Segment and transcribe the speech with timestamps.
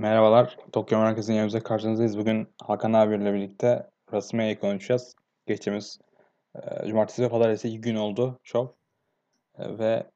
[0.00, 2.18] Merhabalar, Tokyo Merkez'in yanımızda karşınızdayız.
[2.18, 5.14] Bugün Hakan abiyle birlikte WrestleMania'yı konuşacağız.
[5.46, 5.98] Geçtiğimiz
[6.54, 8.66] e, cumartesi ve pazartesi iki gün oldu şov.
[9.58, 10.06] E, ve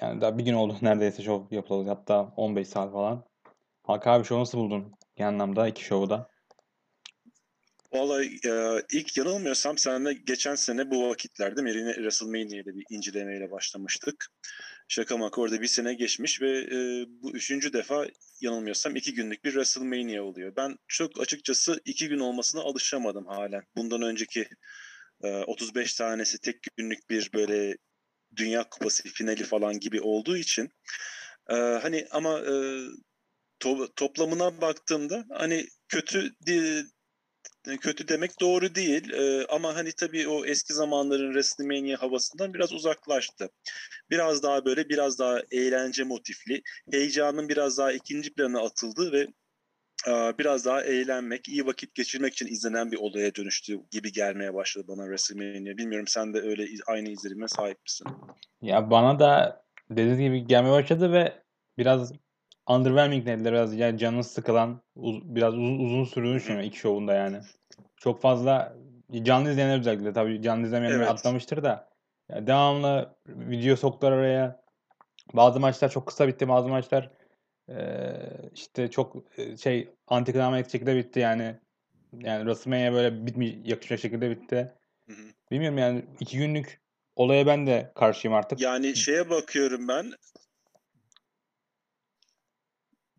[0.00, 1.88] yani daha bir gün oldu neredeyse şov yapıldı.
[1.88, 3.24] Hatta 15 saat falan.
[3.82, 4.92] Hakan abi şovu nasıl buldun?
[5.16, 6.28] Genel anlamda iki şovu da.
[7.92, 14.26] Vallahi e, ilk yanılmıyorsam seninle geçen sene bu vakitlerde Merine WrestleMania'da bir incelemeyle başlamıştık.
[14.92, 18.06] Şaka maka orada bir sene geçmiş ve e, bu üçüncü defa
[18.40, 20.56] yanılmıyorsam iki günlük bir WrestleMania oluyor.
[20.56, 23.62] Ben çok açıkçası iki gün olmasına alışamadım halen.
[23.76, 24.48] Bundan önceki
[25.22, 27.76] e, 35 tanesi tek günlük bir böyle
[28.36, 30.70] Dünya Kupası finali falan gibi olduğu için
[31.50, 32.52] e, hani ama e,
[33.60, 36.84] to- toplamına baktığımda hani kötü di-
[37.80, 43.48] kötü demek doğru değil ee, ama hani tabii o eski zamanların WrestleMania havasından biraz uzaklaştı.
[44.10, 49.26] Biraz daha böyle biraz daha eğlence motifli, heyecanın biraz daha ikinci plana atıldı ve
[50.08, 54.84] e, biraz daha eğlenmek, iyi vakit geçirmek için izlenen bir olaya dönüştü gibi gelmeye başladı
[54.88, 55.76] bana WrestleMania.
[55.76, 58.06] Bilmiyorum sen de öyle aynı izlenime sahip misin?
[58.62, 61.42] Ya bana da dediğiniz gibi gelmeye başladı ve
[61.78, 62.12] biraz
[62.66, 63.52] underwhelming dediler.
[63.52, 67.36] Biraz yani canı sıkılan, uz- biraz uzun, uzun sürdüğünü düşünüyorum iki şovunda yani.
[67.96, 68.76] Çok fazla
[69.22, 71.08] canlı izleyenler özellikle tabii canlı izlemeyenler Evet.
[71.10, 71.88] atlamıştır da
[72.28, 74.62] ya devamlı video soktular araya.
[75.34, 77.10] Bazı maçlar çok kısa bitti, bazı maçlar
[77.68, 79.16] eee, işte çok
[79.62, 81.56] şey antiklimatik şekilde bitti yani.
[82.12, 84.72] Yani WrestleMania böyle bitmiş, yakışacak şekilde bitti.
[85.06, 85.22] Hı hı.
[85.50, 86.80] Bilmiyorum yani iki günlük
[87.16, 88.60] olaya ben de karşıyım artık.
[88.60, 90.12] Yani şeye bakıyorum ben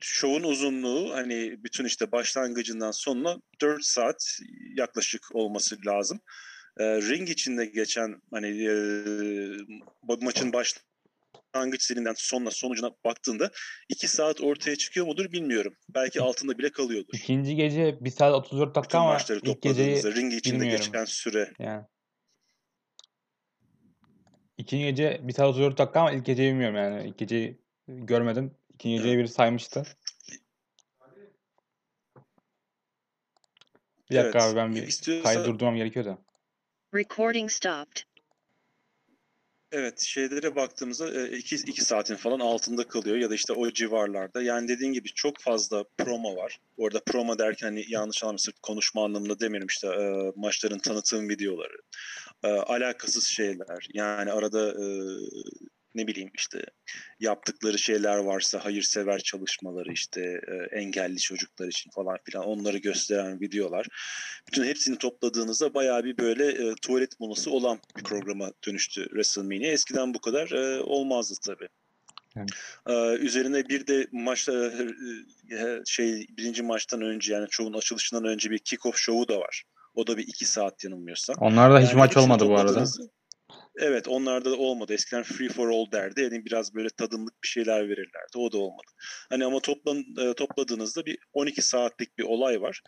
[0.04, 4.40] şovun uzunluğu hani bütün işte başlangıcından sonuna 4 saat
[4.76, 6.20] yaklaşık olması lazım.
[6.80, 8.72] Ee, ring içinde geçen hani e,
[10.08, 13.52] ma- maçın başlangıç zilinden sonuna sonucuna baktığında
[13.90, 15.76] 2 saat ortaya çıkıyor mudur bilmiyorum.
[15.90, 17.14] Belki altında bile kalıyordur.
[17.14, 20.86] İkinci gece 1 saat 34 dakika Bütün ama maçları ilk topladığınızda ring içinde bilmiyorum.
[20.86, 21.54] geçen süre.
[21.60, 21.86] yani.
[24.58, 27.08] İkinci gece 1 saat 34 dakika ama ilk geceyi bilmiyorum yani.
[27.08, 28.58] İlk geceyi görmedim.
[28.74, 29.84] İkinci geceyi biri saymıştı.
[34.12, 34.50] Bir dakika Evet.
[34.50, 36.18] abi ben bir İstiyorsa- kaydı durdurmam gerekiyor da.
[36.96, 38.02] Recording stopped.
[39.72, 44.42] Evet şeylere baktığımızda e, iki, iki saatin falan altında kalıyor ya da işte o civarlarda.
[44.42, 46.60] Yani dediğin gibi çok fazla promo var.
[46.78, 51.78] Orada promo derken hani yanlış anlamışsın konuşma anlamında demiyorum işte e, maçların tanıtım videoları.
[52.44, 53.88] E, alakasız şeyler.
[53.94, 54.86] Yani arada e,
[55.96, 56.64] ne bileyim işte
[57.20, 63.88] yaptıkları şeyler varsa hayırsever çalışmaları işte e, engelli çocuklar için falan filan onları gösteren videolar.
[64.48, 69.68] Bütün hepsini topladığınızda bayağı bir böyle e, tuvalet molası olan bir programa dönüştü WrestleMania.
[69.68, 71.68] Eskiden bu kadar e, olmazdı tabii.
[72.38, 72.50] Evet.
[72.88, 74.72] Ee, üzerine bir de maçta
[75.52, 79.64] e, şey birinci maçtan önce yani şovun açılışından önce bir kick-off şovu da var.
[79.96, 81.36] O da bir iki saat yanılmıyorsam.
[81.40, 82.86] Onlarda hiç Yani maç olmadı bu arada.
[83.80, 84.94] Evet onlarda da olmadı.
[84.94, 86.22] Eskiden free for all derdi.
[86.22, 88.38] Yani biraz böyle tadımlık bir şeyler verirlerdi.
[88.38, 88.92] O da olmadı.
[89.30, 92.82] Hani ama toplan, e, topladığınızda bir 12 saatlik bir olay var.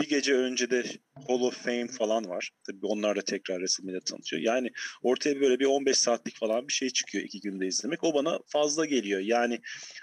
[0.00, 0.84] Bir gece önce de
[1.28, 2.50] Hall of Fame falan var.
[2.66, 4.42] Tabii onlar da tekrar resimde tanıtıyor.
[4.42, 4.70] Yani
[5.02, 8.04] ortaya böyle bir 15 saatlik falan bir şey çıkıyor iki günde izlemek.
[8.04, 9.20] O bana fazla geliyor.
[9.20, 9.60] Yani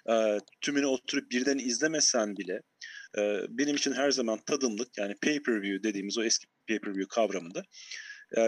[0.09, 2.61] e, tümünü oturup birden izlemesen bile
[3.17, 7.63] e, benim için her zaman tadımlık yani pay-per-view dediğimiz o eski pay-per-view kavramında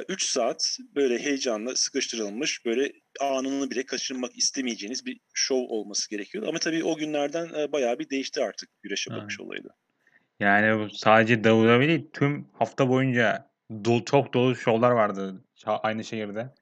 [0.09, 6.47] 3 saat böyle heyecanla sıkıştırılmış böyle anını bile kaçırmak istemeyeceğiniz bir şov olması gerekiyor.
[6.47, 9.69] Ama tabii o günlerden bayağı bir değişti artık güreşe bakış olayı da.
[10.39, 13.51] Yani bu sadece WWE değil tüm hafta boyunca
[13.85, 16.53] dolu, çok dolu şovlar vardı aynı şehirde.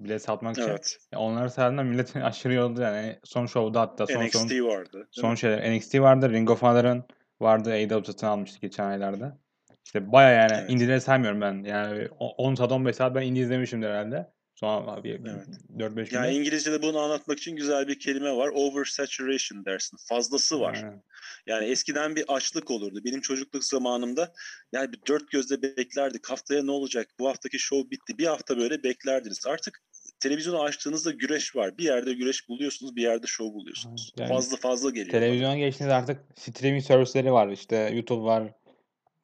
[0.00, 0.68] Bilet satmak için.
[0.68, 0.98] Evet.
[1.12, 3.18] Ya Onlar sayesinde millet aşırı yoruldu yani.
[3.24, 5.08] Son şovda hatta son NXT son vardı.
[5.10, 5.38] son mi?
[5.38, 7.04] şeyler NXT vardı, Ring of Honor'ın
[7.40, 9.38] vardı, AEW satın almıştı geçen aylarda.
[9.88, 10.70] İşte baya yani Evet.
[10.70, 11.64] indileri saymıyorum ben.
[11.64, 14.30] Yani o- 10 saat 15 saat ben indie izlemişimdir herhalde.
[14.54, 15.46] Sonra bir Evet.
[15.78, 16.40] 4-5 Yani günde.
[16.40, 18.48] İngilizce'de bunu anlatmak için güzel bir kelime var.
[18.54, 19.96] Oversaturation dersin.
[20.08, 20.74] Fazlası var.
[20.74, 21.02] Aynen.
[21.46, 23.00] Yani eskiden bir açlık olurdu.
[23.04, 24.32] Benim çocukluk zamanımda
[24.72, 26.30] yani bir dört gözle beklerdik.
[26.30, 27.06] Haftaya ne olacak?
[27.18, 28.18] Bu haftaki show bitti.
[28.18, 29.46] Bir hafta böyle beklerdiniz.
[29.46, 29.82] Artık
[30.20, 31.78] televizyonu açtığınızda güreş var.
[31.78, 34.12] Bir yerde güreş buluyorsunuz, bir yerde show buluyorsunuz.
[34.18, 35.10] Yani fazla fazla geliyor.
[35.10, 37.48] Televizyona geçtiğinizde artık streaming servisleri var.
[37.48, 38.52] İşte YouTube var.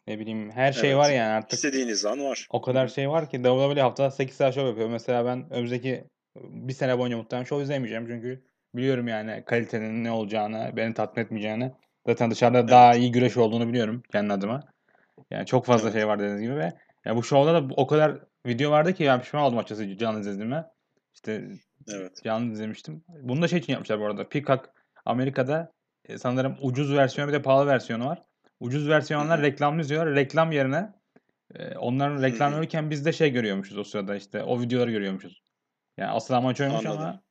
[0.07, 0.99] Ne bileyim her şey Evet.
[0.99, 1.53] var yani artık.
[1.53, 2.47] İstediğiniz an var.
[2.51, 4.89] O kadar şey var ki WWE haftada 8 saat show yapıyor.
[4.89, 6.05] Mesela ben önümüzdeki
[6.37, 8.07] bir sene boyunca muhtemelen show izlemeyeceğim.
[8.07, 11.73] Çünkü biliyorum yani kalitenin ne olacağını, beni tatmin etmeyeceğini.
[12.07, 14.61] Zaten dışarıda daha iyi güreş olduğunu biliyorum kendi adıma.
[15.31, 15.99] Yani çok fazla Evet.
[15.99, 16.73] şey var dediğiniz gibi ve
[17.05, 20.65] ya bu şovda da o kadar video vardı ki ben pişman oldum açıkçası canlı izlediğime.
[21.15, 21.45] İşte
[21.89, 22.13] Evet.
[22.25, 23.05] canlı izlemiştim.
[23.09, 24.29] Bunu da şey için yapmışlar bu arada.
[24.29, 24.71] Peacock
[25.05, 25.73] Amerika'da
[26.09, 28.23] e, sanırım ucuz versiyonu bir de pahalı versiyonu var.
[28.61, 30.15] Ucuz versiyonlar reklamlı izliyorlar.
[30.15, 30.93] Reklam yerine
[31.55, 35.43] e, onların reklam verirken biz de şey görüyormuşuz o sırada işte o videoları görüyormuşuz.
[35.97, 37.01] Yani asıl amaç oymuş Anladım.
[37.01, 37.23] ama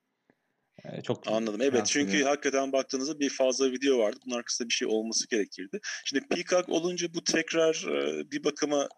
[0.83, 1.61] e, çok Anladım.
[1.61, 2.29] Evet çünkü ediyor.
[2.29, 4.19] hakikaten baktığınızda bir fazla video vardı.
[4.25, 5.79] Bunun arkasında bir şey olması gerekirdi.
[6.05, 8.89] Şimdi Peacock olunca bu tekrar e, bir bakıma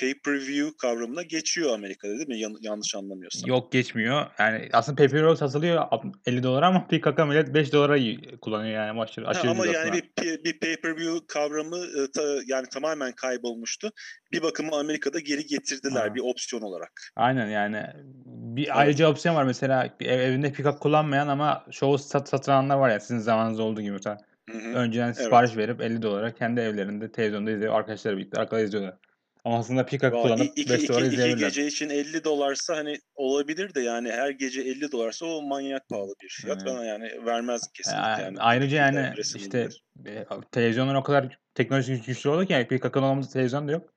[0.00, 2.38] pay-per-view kavramına geçiyor Amerika'da değil mi?
[2.38, 3.48] Yan- yanlış anlamıyorsam.
[3.48, 4.26] Yok geçmiyor.
[4.38, 5.84] Yani aslında pay-per-view satılıyor
[6.26, 7.98] 50 dolara ama Peacock'a millet 5 dolara
[8.40, 13.90] kullanıyor yani maçları Ha, ama yani bir, bir pay-per-view kavramı ta- yani tamamen kaybolmuştu.
[14.32, 16.14] Bir bakıma Amerika'da geri getirdiler Ha.
[16.14, 16.92] bir opsiyon olarak.
[17.16, 17.82] Aynen yani
[18.26, 18.76] bir Evet.
[18.76, 23.00] ayrıca opsiyon var mesela ev, evinde Peacock kullanmayan ama şovu sat, satın alanlar var ya
[23.00, 24.18] sizin zamanınızda olduğu gibi mesela
[24.50, 24.68] Hı hı.
[24.74, 28.94] önceden sipariş verip 50 dolara kendi evlerinde televizyonda izliyor arkadaşlar birlikte arkada izliyorlar.
[29.44, 31.48] Peacock Vay, kullanıp iki, 5 iki, iki izleyebilirler.
[31.48, 36.14] gece için 50 dolarsa hani olabilir de yani her gece 50 dolarsa o manyak pahalı
[36.22, 36.62] bir fiyat.
[36.66, 36.76] Evet.
[36.78, 38.02] Ben yani vermezdim kesinlikle.
[38.08, 39.68] Ya, Yani ayrıca yani işte
[40.06, 43.94] e, televizyonlar o kadar teknolojik güçlü oldu ki yani Peacock'ın olmadığı televizyon da yok.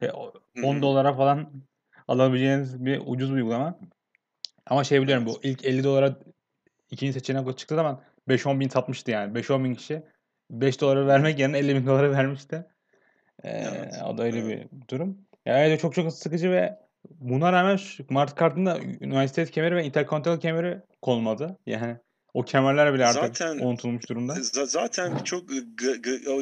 [0.00, 0.82] E, o- Hı 10 hı.
[0.82, 1.52] dolara falan
[2.08, 3.78] alabileceğiniz bir ucuz bir uygulama.
[4.66, 5.36] Ama şey biliyorum Evet.
[5.42, 6.16] bu ilk 50 dolara
[6.90, 9.34] ikinci seçenek çıktığı zaman 5-10 bin satmıştı yani.
[9.34, 10.02] 5-10 bin kişi
[10.50, 12.64] 5 dolara vermek yerine 50 bin dolara vermişti.
[13.44, 13.94] Ee, Evet.
[14.06, 14.72] o da öyle Evet.
[14.72, 15.18] bir durum.
[15.46, 16.78] Yani evet, çok çok sıkıcı ve
[17.10, 17.78] buna rağmen
[18.10, 21.58] Mart kartında üniversite kemeri ve interkontinental kemeri konmadı.
[21.66, 21.96] Yani
[22.34, 24.32] o kemerler bile artık Zaten unutulmuş durumda.
[24.32, 25.44] Z- zaten çok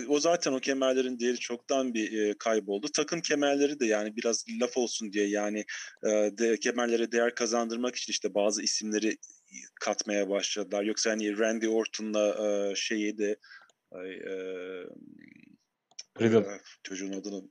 [0.08, 2.86] o- zaten o kemerlerin değeri çoktan bir e, kayboldu.
[2.94, 5.64] Takım kemerleri de yani biraz laf olsun diye yani
[6.04, 9.16] e, de, kemerlere değer kazandırmak için işte bazı isimleri
[9.80, 10.82] katmaya başladılar.
[10.82, 13.36] Yoksa hani Randy Orton'la e, şeyi de
[13.92, 14.00] e,
[16.20, 16.60] Riddle.
[16.82, 17.42] çocuğun adını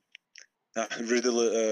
[0.76, 1.64] Ha, Riddle'ı e,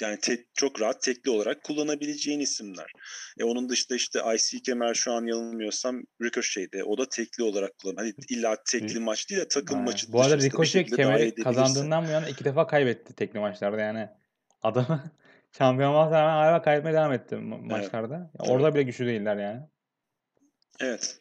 [0.00, 2.92] yani tek, çok rahat tekli olarak kullanabileceğin isimler.
[3.38, 6.84] E, onun dışında işte IC kemer şu an yanılmıyorsam Ricochet'de.
[6.84, 7.96] O da tekli olarak kullan.
[7.96, 9.90] Hani illa tekli maç değil de takım Aynen.
[9.90, 14.08] maçı Bu arada Ricochet kemeri kazandığından bu yana iki defa kaybetti tekli maçlarda yani.
[14.62, 15.12] Adamı
[15.58, 17.70] şampiyon olmasına rağmen hala kaybetmeye devam etti ma- Evet.
[17.70, 18.30] maçlarda.
[18.40, 18.50] Evet.
[18.50, 19.60] Orada bile güçlü değiller yani.
[20.80, 21.20] Evet.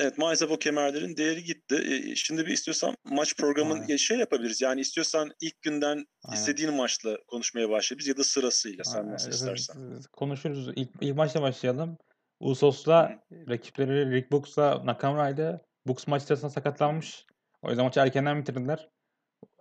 [0.00, 1.74] Evet maalesef o kemerlerin değeri gitti.
[1.74, 3.96] E, şimdi bir istiyorsan maç programın Aynen.
[3.96, 4.60] şey yapabiliriz.
[4.60, 6.36] Yani istiyorsan ilk günden Aynen.
[6.36, 9.12] istediğin maçla konuşmaya başlayabiliriz ya da sırasıyla sen Aynen.
[9.12, 10.02] nasıl istersen.
[10.12, 10.68] Konuşuruz.
[10.76, 11.98] İlk, ilk maçla başlayalım.
[12.40, 13.18] Usos'la
[13.48, 15.60] rakipleri Rick Books'la Nakamura'ydı.
[15.86, 17.26] Books maç sırasında sakatlanmış.
[17.62, 18.88] O yüzden maçı erkenden bitirdiler.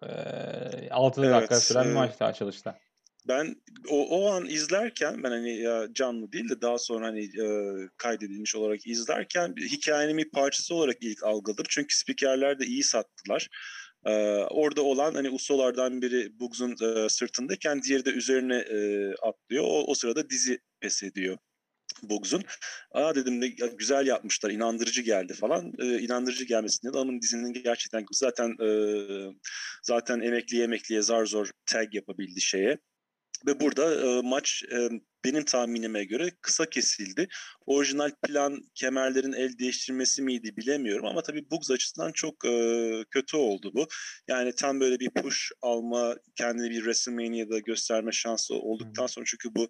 [0.03, 2.79] Ee, 6 Evet, dakika süren bir e, maçtı açılışta.
[3.27, 3.55] Ben
[3.89, 7.45] o, o an izlerken ben hani canlı değil de daha sonra hani e,
[7.97, 11.65] kaydedilmiş olarak izlerken hikayenin bir parçası olarak ilk algıladım.
[11.69, 13.49] Çünkü spikerler de iyi sattılar.
[14.05, 16.75] E, orada olan hani ustolardan biri Bugs'un
[17.05, 19.63] e, sırtındayken diğeri de üzerine e, atlıyor.
[19.67, 21.37] O, o sırada dizi pes ediyor.
[22.03, 22.43] Bugs'un.
[22.91, 25.73] Aa dedim de güzel yapmışlar, inandırıcı geldi falan.
[25.79, 28.69] Ee, inandırıcı gelmesinde de adamın dizinin gerçekten zaten e,
[29.83, 32.77] zaten emekliye emekliye zar zor tag yapabildi şeye.
[33.47, 34.89] Ve burada e, maç e,
[35.25, 37.27] benim tahminime göre kısa kesildi.
[37.65, 43.71] Orijinal plan kemerlerin el değiştirmesi miydi bilemiyorum ama tabii Bugs açısından çok e, kötü oldu
[43.73, 43.87] bu.
[44.27, 49.69] Yani tam böyle bir push alma, kendini bir WrestleMania'da gösterme şansı olduktan sonra çünkü bu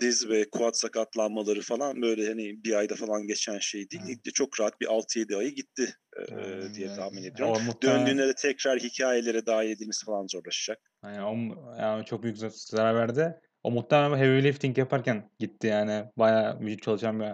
[0.00, 4.02] diz ve quad sakatlanmaları falan böyle hani bir ayda falan geçen şey değil.
[4.06, 4.34] Evet.
[4.34, 5.94] Çok rahat bir 6-7 ayı gitti
[6.30, 7.54] e, diye tahmin ediyorum.
[7.56, 10.78] O muhtemelen- Döndüğünde de tekrar hikayelere dahil edilmesi falan zorlaşacak.
[11.04, 11.34] Yani, o,
[11.80, 13.40] yani çok büyük zar- zarar verdi.
[13.62, 16.04] O muhtemelen heavy lifting yaparken gitti yani.
[16.18, 17.32] Bayağı vücut çalışan bir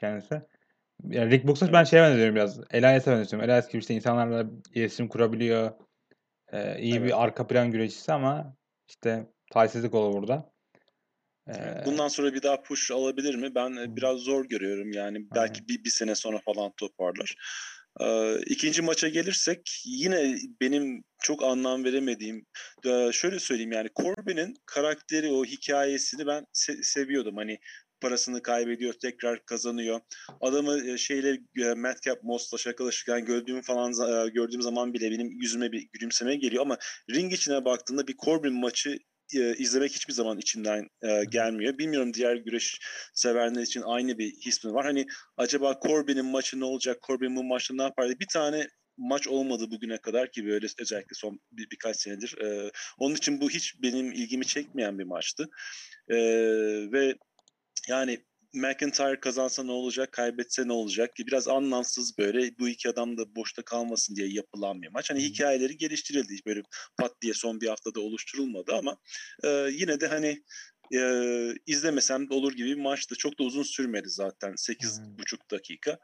[0.00, 0.42] kendisi.
[1.04, 2.60] Yani Rick Books'a ben şeye benziyorum biraz.
[2.70, 3.50] Elias'a benziyorum.
[3.50, 5.70] Elias gibi işte insanlarla iletişim kurabiliyor.
[6.52, 7.06] Ee, iyi Evet.
[7.06, 8.56] bir arka plan güreşçisi ama
[8.88, 10.50] işte talihsizlik oldu burada.
[11.48, 13.54] Ee, Bundan sonra bir daha push alabilir mi?
[13.54, 14.92] Ben biraz zor görüyorum.
[14.92, 17.34] Yani belki bir, bir sene sonra falan toparlar.
[18.00, 22.46] Ee, ikinci maça gelirsek yine benim çok anlam veremediğim
[23.12, 27.36] şöyle söyleyeyim yani Corbin'in karakteri o hikayesini ben se- seviyordum.
[27.36, 27.58] Hani
[28.00, 30.00] parasını kaybediyor tekrar kazanıyor.
[30.40, 31.38] Adamı şeyle
[31.76, 33.92] Madcap Moss'la şakalaşırken gördüğüm falan
[34.32, 36.78] gördüğüm zaman bile benim yüzüme bir gülümseme geliyor ama
[37.10, 38.98] ring içine baktığımda bir Corbin maçı
[39.34, 41.78] e, izlemek hiçbir zaman içimden e, gelmiyor.
[41.78, 42.78] Bilmiyorum diğer güreş
[43.14, 44.84] severler için aynı bir his mi var?
[44.84, 45.06] Hani
[45.36, 46.98] acaba Corbin'in maçı ne olacak?
[47.06, 48.08] Corbin bu maçta ne yapar?
[48.20, 48.68] Bir tane
[48.98, 52.38] maç olmadı bugüne kadar ki böyle özellikle son bir, birkaç senedir.
[52.42, 55.48] E, onun için bu hiç benim ilgimi çekmeyen bir maçtı.
[56.08, 56.16] E,
[56.92, 57.14] ve
[57.88, 63.18] yani McIntyre kazansa ne olacak, kaybetse ne olacak ki biraz anlamsız böyle bu iki adam
[63.18, 65.10] da boşta kalmasın diye yapılan bir maç.
[65.10, 66.34] Hani hikayeleri geliştirildi.
[66.46, 66.62] Böyle
[66.98, 68.96] pat diye son bir haftada oluşturulmadı ama
[69.44, 70.42] e, yine de hani
[70.94, 71.00] e,
[71.66, 73.14] izlemesem de olur gibi bir maçtı.
[73.16, 74.52] Çok da uzun sürmedi zaten.
[74.52, 75.98] 8,5 dakika.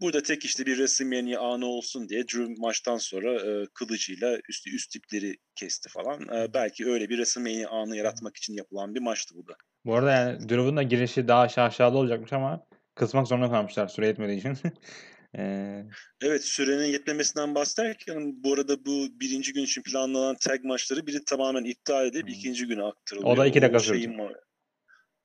[0.00, 4.90] Burada tek işte bir WrestleMania anı olsun diye Drew maçtan sonra e, kılıcıyla üst, üst
[4.90, 6.22] tipleri kesti falan.
[6.22, 9.56] E, belki öyle bir WrestleMania anı yaratmak için yapılan bir maçtı bu da.
[9.86, 14.38] Bu arada yani Drew'un da girişi daha aşağıda olacakmış ama kısmak zorunda kalmışlar süre yetmediği
[14.38, 14.58] için.
[15.38, 15.84] ee...
[16.22, 21.64] Evet sürenin yetmemesinden bahsederken bu arada bu birinci gün için planlanan tag maçları biri tamamen
[21.64, 22.32] iptal edip hmm.
[22.34, 23.32] ikinci güne aktarılıyor.
[23.32, 24.16] O da iki dakika sürdü.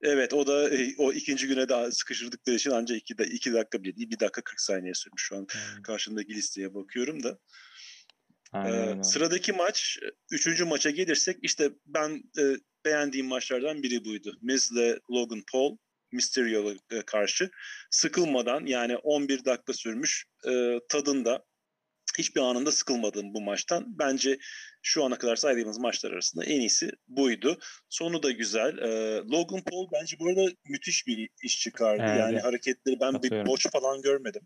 [0.02, 3.82] Evet o da e, o ikinci güne daha sıkıştırdıkları için ancak iki, da, iki dakika
[3.82, 5.82] bile değil bir dakika 40 saniye sürmüş şu an hmm.
[5.82, 7.38] karşımdaki listeye bakıyorum da.
[8.52, 9.98] Aynen, ee, sıradaki maç
[10.30, 12.42] üçüncü maça gelirsek işte ben e,
[12.84, 14.38] beğendiğim maçlardan biri buydu.
[14.42, 15.76] Miz ile Logan Paul
[16.12, 17.50] Mysterio'ya e, karşı
[17.90, 21.44] sıkılmadan yani 11 dakika sürmüş e, tadında
[22.18, 23.84] hiçbir anında sıkılmadım bu maçtan.
[23.98, 24.38] Bence
[24.82, 27.58] şu ana kadar saydığımız maçlar arasında en iyisi buydu.
[27.88, 28.78] Sonu da güzel.
[28.78, 32.02] Ee, Logan Paul bence bu arada müthiş bir iş çıkardı.
[32.06, 34.42] Evet, yani hareketleri ben bir boç falan görmedim.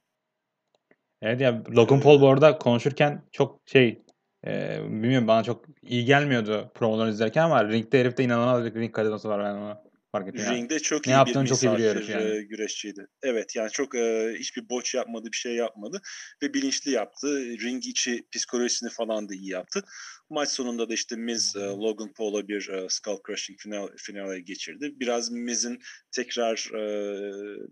[1.23, 4.03] Evet ya Logan Paul bu arada konuşurken çok şey
[4.47, 9.29] e, bilmiyorum bana çok iyi gelmiyordu promoları izlerken ama ringde herifte inanılmaz bir ring karizması
[9.29, 9.83] var ben ona
[10.13, 10.55] fark ettim.
[10.55, 10.83] Ringde yani.
[10.83, 12.37] çok ne iyi bir çok iyi yani.
[12.37, 13.07] E, güreşçiydi.
[13.23, 16.01] Evet yani çok e, hiçbir boç yapmadı bir şey yapmadı
[16.43, 17.27] ve bilinçli yaptı.
[17.39, 19.85] Ring içi psikolojisini falan da iyi yaptı.
[20.31, 24.93] Maç sonunda da işte Miz e, Logan Paul'a bir e, skull crushing final, finale geçirdi.
[25.01, 25.79] Biraz Miz'in
[26.13, 26.83] tekrar e,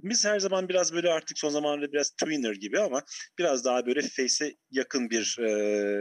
[0.02, 3.02] Miz her zaman biraz böyle artık son zamanlarda biraz twinner gibi ama
[3.38, 5.24] biraz daha böyle face'e yakın bir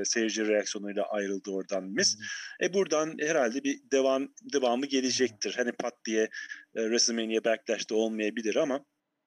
[0.05, 2.17] seyirci reaksiyonuyla ayrıldı oradan Miz.
[2.63, 5.53] E buradan herhalde bir devam devamı gelecektir.
[5.57, 6.29] Hani pat diye
[6.75, 8.85] WrestleMania Backlash'ta olmayabilir ama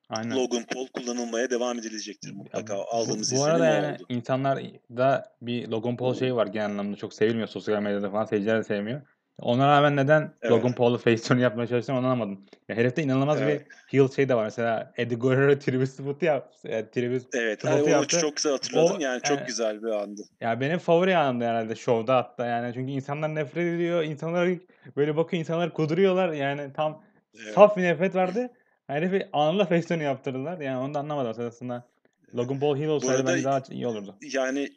[0.08, 0.36] Aynen.
[0.36, 2.74] Logan Paul kullanılmaya devam edilecektir mutlaka.
[2.74, 4.04] Ya, Aldığımız bu, bu arada yani oldu.
[4.08, 4.62] insanlar
[4.96, 8.64] da bir Logan Paul şeyi var genel anlamda çok sevilmiyor sosyal medyada falan seyirciler de
[8.64, 9.02] sevmiyor.
[9.42, 10.52] Ona rağmen neden evet.
[10.52, 12.46] Logan Paul'u face yapmaya çalıştığını anlamadım.
[12.68, 13.66] Ya herifte inanılmaz evet.
[13.90, 14.44] bir heel şey de var.
[14.44, 16.68] Mesela Eddie Guerrero tribute spotu yaptı.
[16.68, 18.20] Yani, tribute evet, yani yaptı.
[18.20, 18.96] çok güzel hatırladım.
[18.96, 20.22] O, yani çok yani, güzel bir andı.
[20.40, 22.74] Ya benim favori anımdı herhalde şovda hatta yani.
[22.74, 24.02] Çünkü insanlar nefret ediyor.
[24.02, 24.48] İnsanlar
[24.96, 26.32] böyle bakıyor insanlar kuduruyorlar.
[26.32, 27.02] Yani tam
[27.44, 27.54] evet.
[27.54, 28.50] saf bir nefret vardı.
[28.86, 30.60] Herifi anında face'lerini yaptırdılar.
[30.60, 31.88] Yani onu da anlamadım aslında.
[32.34, 34.16] Logan Paul heel olsaydı bence daha iyi olurdu.
[34.22, 34.68] Yani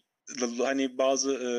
[0.59, 1.49] hani bazı e,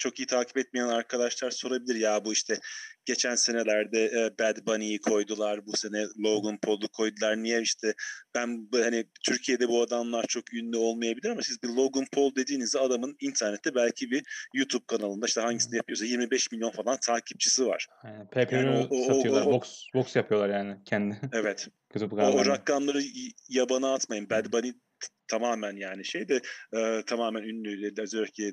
[0.00, 2.58] çok iyi takip etmeyen arkadaşlar sorabilir ya bu işte
[3.04, 7.94] geçen senelerde e, Bad Bunny'yi koydular bu sene Logan Paul'u koydular niye işte
[8.34, 13.16] ben hani Türkiye'de bu adamlar çok ünlü olmayabilir ama siz bir Logan Paul dediğinizde adamın
[13.20, 17.86] internette belki bir YouTube kanalında işte hangisini yapıyorsa 25 milyon falan takipçisi var.
[18.04, 19.46] Yani, yani o, satıyorlar.
[19.46, 21.20] O, o, box, box yapıyorlar yani kendi.
[21.32, 21.68] Evet.
[22.12, 23.02] o, o rakamları
[23.48, 24.30] yabana atmayın.
[24.30, 24.72] Bad Bunny
[25.28, 26.40] tamamen yani şey de
[26.76, 28.52] e, tamamen ünlü özellikle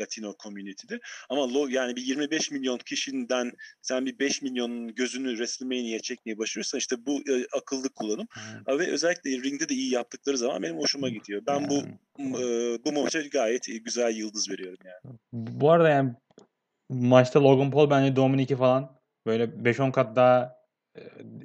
[0.00, 1.00] Latino community'de.
[1.30, 6.78] Ama lo, yani bir 25 milyon kişiden sen bir 5 milyonun gözünü WrestleMania'ya çekmeye başlıyorsan
[6.78, 8.26] işte bu e, akıllı kullanım.
[8.30, 8.78] Hmm.
[8.78, 11.42] Ve özellikle ringde de iyi yaptıkları zaman benim hoşuma gidiyor.
[11.46, 11.68] Ben hmm.
[11.68, 11.82] bu
[12.18, 12.44] e,
[12.84, 15.18] bu maça gayet güzel yıldız veriyorum yani.
[15.32, 16.12] Bu arada yani
[16.88, 18.96] maçta Logan Paul bence Dominik'i falan
[19.26, 20.55] böyle 5-10 kat daha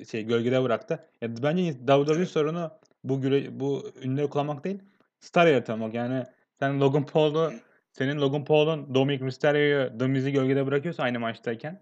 [0.10, 1.00] şey gölgede bıraktı.
[1.22, 2.72] Ya bence WWE sorunu
[3.04, 4.80] bu güre bu ünlüleri kullanmak değil,
[5.20, 5.94] star yaratmak.
[5.94, 6.24] Yani
[6.60, 7.54] sen Logan Paul'u
[7.92, 11.82] senin Logan Paul'un Dominic Mysterio'yu The Miz'i gölgede bırakıyorsa aynı maçtayken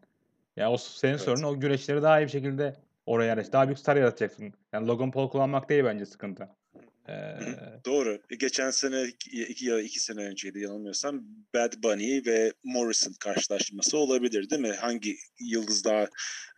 [0.56, 1.22] ya o senin evet.
[1.22, 3.54] sorun o güreşleri daha iyi bir şekilde oraya yerleş.
[3.54, 4.54] Daha büyük star yaratacaksın.
[4.74, 6.50] Yani Logan Paul kullanmak değil bence sıkıntı.
[7.10, 7.40] Ee...
[7.86, 8.20] Doğru.
[8.40, 9.04] Geçen sene
[9.50, 11.22] iki ya iki sene önceydi yanılmıyorsam
[11.56, 14.72] Bad Bunny ve Morrison karşılaşması olabilir değil mi?
[14.72, 16.08] Hangi yıldız daha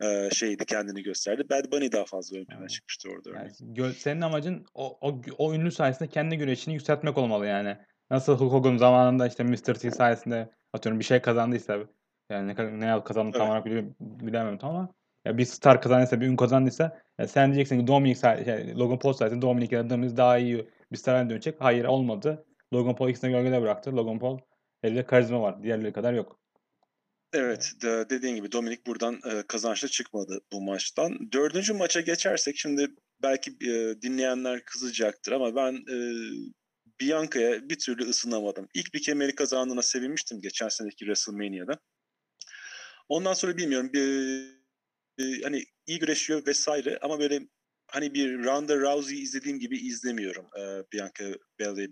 [0.00, 1.42] e, şeydi kendini gösterdi?
[1.50, 3.30] Bad Bunny daha fazla ön plana çıkmıştı orada.
[3.76, 7.76] Yani, senin amacın o, o, o ünlü sayesinde kendi güreşini yükseltmek olmalı yani.
[8.10, 9.74] Nasıl Hulk Hogan zamanında işte Mr.
[9.74, 11.78] T sayesinde atıyorum bir şey kazandıysa
[12.30, 13.38] yani ne, ne kazandı evet.
[13.38, 13.66] tam olarak
[14.00, 14.94] bilemem ama
[15.24, 19.12] ya bir star kazandıysa, bir ün kazandıysa ya sen diyeceksin ki Dominic şey, Logan Paul
[19.12, 21.56] sayesinde Dominic aradığımız daha iyi bir star dönecek.
[21.58, 22.46] Hayır olmadı.
[22.72, 23.96] Logan Paul ikisini gölgede bıraktı.
[23.96, 24.38] Logan Paul
[24.82, 25.62] elde karizma var.
[25.62, 26.38] Diğerleri kadar yok.
[27.32, 31.32] Evet de, dediğin gibi Dominik buradan e, kazançlı çıkmadı bu maçtan.
[31.32, 32.88] Dördüncü maça geçersek şimdi
[33.22, 35.96] belki e, dinleyenler kızacaktır ama ben e,
[37.00, 38.68] Bianca'ya bir türlü ısınamadım.
[38.74, 41.78] İlk bir kemeri kazandığına sevinmiştim geçen seneki WrestleMania'da.
[43.08, 44.61] Ondan sonra bilmiyorum bir
[45.18, 47.40] e, hani iyi güreşiyor vesaire ama böyle
[47.86, 51.34] hani bir Ronda Rousey izlediğim gibi izlemiyorum e, Bianca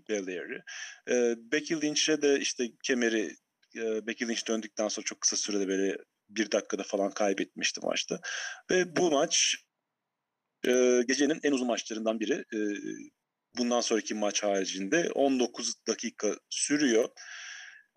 [0.09, 0.63] Belair'i.
[1.09, 3.35] E, Becky Lynch'e de işte kemeri
[3.75, 5.97] e, Becky Lynch döndükten sonra çok kısa sürede böyle
[6.29, 8.19] bir dakikada falan kaybetmişti maçta.
[8.71, 9.55] Ve bu maç
[10.67, 12.33] e, gecenin en uzun maçlarından biri.
[12.33, 12.59] E,
[13.57, 17.09] bundan sonraki maç haricinde 19 dakika sürüyor.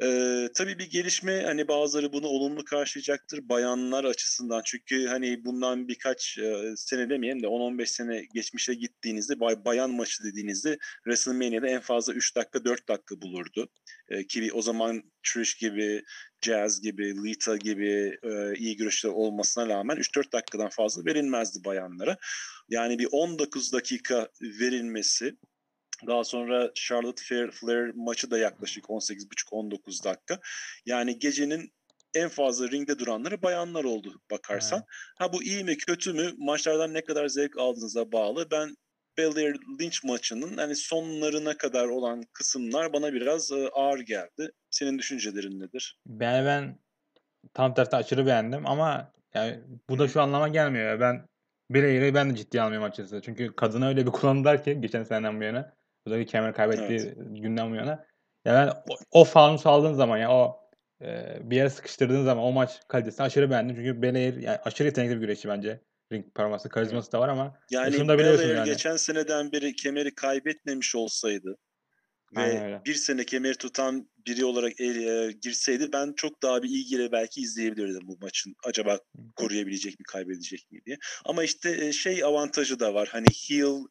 [0.02, 4.62] Ee, tabii bir gelişme hani bazıları bunu olumlu karşılayacaktır bayanlar açısından.
[4.64, 10.24] Çünkü hani bundan birkaç e, sene demeyelim de 10-15 sene geçmişe gittiğinizde bay, bayan maçı
[10.24, 13.68] dediğinizde WrestleMania'da en fazla 3 dakika 4 dakika bulurdu.
[14.08, 16.02] E, ki o zaman Trish gibi,
[16.42, 22.16] Jazz gibi, Lita gibi e, iyi güreşler olmasına rağmen 3-4 dakikadan fazla verilmezdi bayanlara.
[22.68, 25.36] Yani bir 19 dakika verilmesi
[26.06, 30.40] daha sonra Charlotte Flair, Flair maçı da yaklaşık 18,5-19 dakika.
[30.86, 31.72] Yani gecenin
[32.14, 34.78] en fazla ringde duranları bayanlar oldu bakarsan.
[34.78, 34.88] Evet.
[35.18, 38.50] Ha bu iyi mi kötü mü maçlardan ne kadar zevk aldığınıza bağlı.
[38.50, 38.76] Ben
[39.18, 44.52] Belair Lynch maçının hani sonlarına kadar olan kısımlar bana biraz e, ağır geldi.
[44.70, 45.98] Senin düşüncelerin nedir?
[46.06, 46.78] Ben ben
[47.54, 51.00] tam tersi aşırı beğendim ama yani bu da şu anlama gelmiyor.
[51.00, 51.28] Ben
[51.70, 53.22] Belair'i ben de ciddiye almıyorum açıkçası.
[53.22, 55.72] Çünkü kadına öyle bir kullandılar ki geçen seneden bu yana.
[56.06, 57.16] Özellikle kemer kaybettiği evet.
[57.16, 58.06] günden bu yana.
[58.44, 60.60] Yani o, o fanus aldığın zaman ya o
[61.02, 63.76] e, bir yere sıkıştırdığın zaman o maç kalitesini aşırı beğendim.
[63.76, 65.80] Çünkü Belair yani aşırı yetenekli bir güreşçi bence.
[66.12, 68.64] Ring performansı, karizması da var ama yani şunu da biliyorsun yani.
[68.64, 71.56] geçen seneden beri kemeri kaybetmemiş olsaydı
[72.36, 77.12] ve bir sene kemeri tutan biri olarak el, e, girseydi ben çok daha bir ilgiyle
[77.12, 78.54] belki izleyebilirdim bu maçın.
[78.64, 78.98] Acaba
[79.36, 80.96] koruyabilecek mi, kaybedecek mi diye.
[81.24, 83.08] Ama işte e, şey avantajı da var.
[83.12, 83.84] Hani heel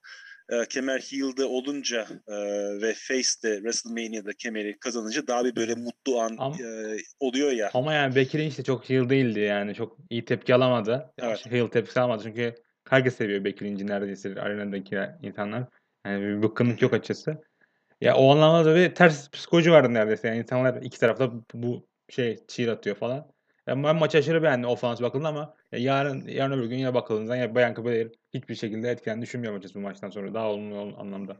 [0.50, 2.36] e, kemer heel'de olunca e,
[2.82, 7.72] ve Face'de WrestleMania'da kemeri kazanınca daha bir böyle mutlu an ama, e, oluyor ya.
[7.74, 9.76] Ama yani Becky Lynch de çok heel değildi yani.
[9.76, 11.14] Çok iyi tepki alamadı.
[11.20, 11.46] Evet.
[11.46, 12.56] Heel tepki alamadı çünkü
[12.90, 15.64] herkes seviyor Becky Lynch'i neredeyse arenadaki insanlar.
[16.06, 17.44] Yani bir bıkkınlık yok açıkçası.
[18.02, 20.28] Ya o anlamda da bir ters psikoloji vardı neredeyse.
[20.28, 23.32] Yani insanlar iki tarafta bu şey cheer atıyor falan.
[23.68, 27.56] Yani ben maçı aşırı beğendim ofans bakıldığında ama yarın yarın öbür gün yine bakıldığında ya
[27.56, 30.34] Bianca Belair hiçbir şekilde etkilen düşünmüyorum açıkçası bu maçtan sonra.
[30.34, 31.38] Daha olumlu anlamda.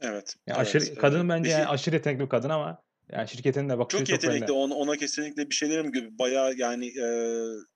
[0.00, 0.36] Evet.
[0.46, 3.98] Yani evet aşırı, kadın bence yani aşırı yetenekli bir kadın ama yani şirketin de bakışı
[3.98, 4.52] çok, çok yetenekli.
[4.52, 7.06] Ona, ona kesinlikle bir şey derim gibi bayağı yani e,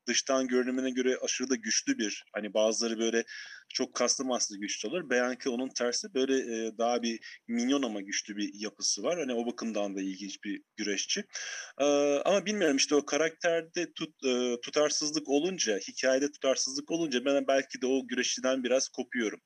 [0.09, 3.25] dıştan görünümüne göre aşırı da güçlü bir hani bazıları böyle
[3.69, 5.11] çok kaslı maslı güçlü olur.
[5.11, 9.19] Bianca onun tersi böyle e, daha bir minyon ama güçlü bir yapısı var.
[9.19, 11.25] Hani o bakımdan da ilginç bir güreşçi.
[11.81, 11.85] E,
[12.25, 17.87] ama bilmiyorum işte o karakterde tut, e, tutarsızlık olunca, hikayede tutarsızlık olunca ben belki de
[17.87, 19.41] o güreşçiden biraz kopuyorum.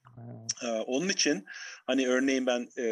[0.63, 1.45] E, onun için
[1.87, 2.87] hani örneğin ben e,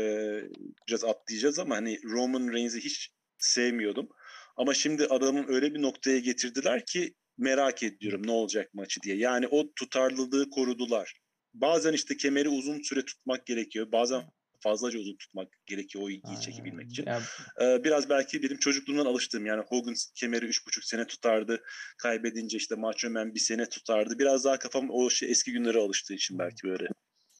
[0.88, 4.08] biraz atlayacağız ama hani Roman Reigns'i hiç sevmiyordum.
[4.56, 9.16] Ama şimdi adamın öyle bir noktaya getirdiler ki merak ediyorum ne olacak maçı diye.
[9.16, 11.20] Yani o tutarlılığı korudular.
[11.54, 13.92] Bazen işte kemeri uzun süre tutmak gerekiyor.
[13.92, 14.22] Bazen
[14.60, 17.04] fazlaca uzun tutmak gerekiyor o ilgiyi çekebilmek için.
[17.06, 17.22] Yani...
[17.60, 21.62] Ee, biraz belki benim çocukluğumdan alıştığım yani Hogan kemeri üç buçuk sene tutardı.
[21.98, 24.18] Kaybedince işte Macho Man bir sene tutardı.
[24.18, 26.88] Biraz daha kafam o şey eski günlere alıştığı için belki böyle.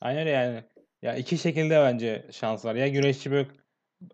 [0.01, 0.65] Aynen yani.
[1.03, 2.75] Ya iki şekilde bence şans var.
[2.75, 3.49] Ya güreşçi böyle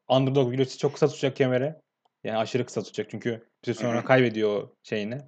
[0.09, 1.75] underdog güreşçi çok kısa tutacak kemeri.
[2.25, 5.19] Yani aşırı kısa tutacak çünkü bir süre sonra kaybediyor şeyini.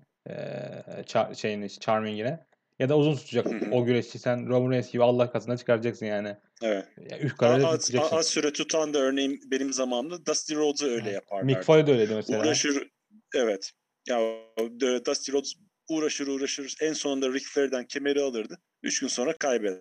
[1.06, 2.46] Char, şeyini, charming'ine.
[2.78, 4.18] Ya da uzun tutacak o güreşçi.
[4.18, 6.36] Sen Roman Reigns gibi Allah katına çıkaracaksın yani.
[6.62, 6.86] Evet.
[7.10, 11.44] Yani üç kare az, az süre tutan da örneğin benim zamanımda Dusty Rhodes'u öyle yaparlar.
[11.44, 12.40] Mick Foley de öyleydi mesela.
[12.40, 12.90] Uğraşır,
[13.34, 13.72] evet.
[14.08, 14.20] Ya
[15.06, 15.54] Dusty Rhodes
[15.88, 18.58] uğraşır uğraşır en sonunda Ric Flair'den kemeri alırdı.
[18.82, 19.78] Üç gün sonra kaybeder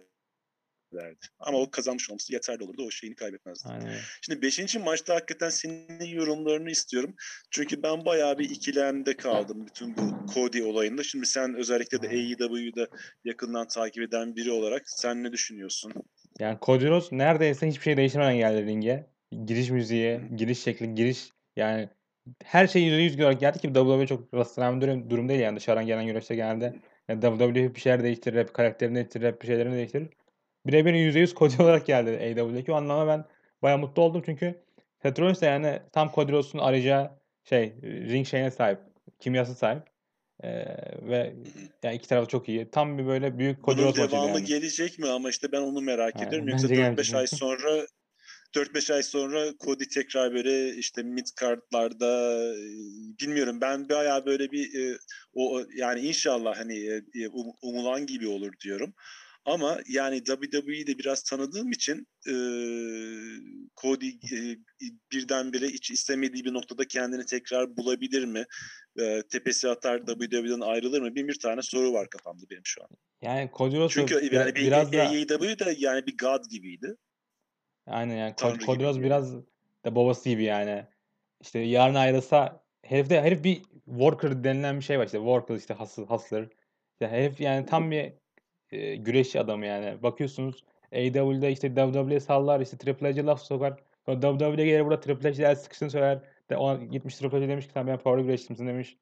[0.93, 1.25] derdi.
[1.39, 2.85] Ama o kazanmış olması yeterli olurdu.
[2.87, 3.69] O şeyini kaybetmezdi.
[3.69, 3.97] Aynen.
[4.21, 7.15] Şimdi beşinci maçta hakikaten senin yorumlarını istiyorum.
[7.51, 11.03] Çünkü ben bayağı bir ikilemde kaldım bütün bu Cody olayında.
[11.03, 12.87] Şimdi sen özellikle de AEW'da
[13.25, 15.93] yakından takip eden biri olarak sen ne düşünüyorsun?
[16.39, 19.05] Yani Cody Rhodes neredeyse hiçbir şey değiştirmeden geldi ringe.
[19.45, 21.89] Giriş müziği, giriş şekli, giriş yani
[22.43, 26.05] her şey %100 olarak geldi ki WWE çok rastlanan bir durum, değil yani dışarıdan gelen
[26.05, 26.79] güreşte geldi.
[27.07, 30.09] Yani WWE bir şeyler değiştirir, hep karakterini değiştirir, hep bir şeylerini değiştirir
[30.67, 32.71] birebir %100 Cody olarak geldi AEW'deki.
[32.71, 33.25] O anlamda ben
[33.61, 34.63] bayağı mutlu oldum çünkü
[35.01, 37.11] Seth Rollins de yani tam Cody Rhodes'un arayacağı
[37.43, 38.79] şey ring şeyine sahip.
[39.19, 39.83] Kimyası sahip.
[40.43, 40.65] Ee,
[41.01, 41.35] ve
[41.83, 42.71] yani iki tarafı çok iyi.
[42.71, 44.43] Tam bir böyle büyük maçıydı devamı yani.
[44.45, 46.47] gelecek mi ama işte ben onu merak yani, ediyorum.
[46.47, 47.85] Yoksa 4-5 ay sonra
[48.55, 52.41] 4-5 ay sonra Cody tekrar böyle işte mid kartlarda
[53.21, 54.97] bilmiyorum ben bayağı böyle bir
[55.33, 57.01] o yani inşallah hani
[57.33, 58.93] um, umulan gibi olur diyorum.
[59.47, 62.33] Ama yani WWE'yi de biraz tanıdığım için e,
[63.81, 64.57] Cody e,
[65.11, 68.45] birdenbire hiç istemediği bir noktada kendini tekrar bulabilir mi?
[68.99, 71.15] E, tepesi atar WWE'den ayrılır mı?
[71.15, 72.89] Bir bir tane soru var kafamda benim şu an.
[73.21, 76.95] Yani Cody Rhodes Çünkü yani bir, biraz da AEW de yani bir god gibiydi.
[77.85, 79.35] Aynen yani Tanrı Cody Rhodes biraz
[79.85, 80.85] da babası gibi yani.
[81.41, 85.73] İşte yarın ayrılsa herifde herif bir worker denilen bir şey var işte worker işte
[86.07, 86.47] hustler.
[86.93, 88.13] İşte herif yani tam bir
[88.71, 90.03] e, güreşçi adamı yani.
[90.03, 93.79] Bakıyorsunuz AEW'de işte WWE sallar işte Triple H'e laf sokar.
[94.05, 96.19] Sonra WWE'ye gelir burada Triple H'de el sıkıştığını söyler.
[96.49, 98.97] De o gitmiş Triple H demiş ki sen benim favori güreşçimsin demiş.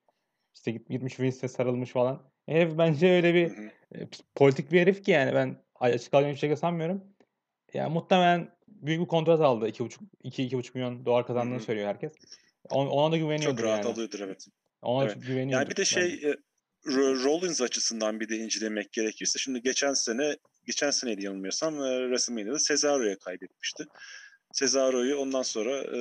[0.53, 2.21] İşte git- gitmiş Vince'e sarılmış falan.
[2.47, 3.45] E, Herif bence öyle bir
[3.95, 7.03] e, politik bir herif ki yani ben açık alacağım bir şekilde sanmıyorum.
[7.73, 9.69] Ya muhtemelen büyük bir kontrat aldı.
[9.69, 12.13] 2,5 2-2,5 milyon dolar kazandığını söylüyor herkes.
[12.69, 13.93] Ona, ona da Çok güveniyordur rahat yani.
[13.93, 14.47] alıyordur evet.
[14.81, 15.13] Ona Evet.
[15.13, 15.61] çok güveniyordur.
[15.63, 16.35] Yani bir de şey bence.
[16.85, 22.57] Ro- Rollins açısından bir de incelemek gerekirse şimdi geçen sene geçen seneydi yanılmıyorsam e, WrestleMania'da
[22.57, 23.85] Cesaro'ya kaybetmişti.
[24.53, 25.99] Cesaro'yu ondan sonra e,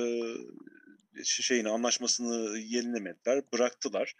[1.23, 4.13] ş- şeyini anlaşmasını yenilemediler, bıraktılar.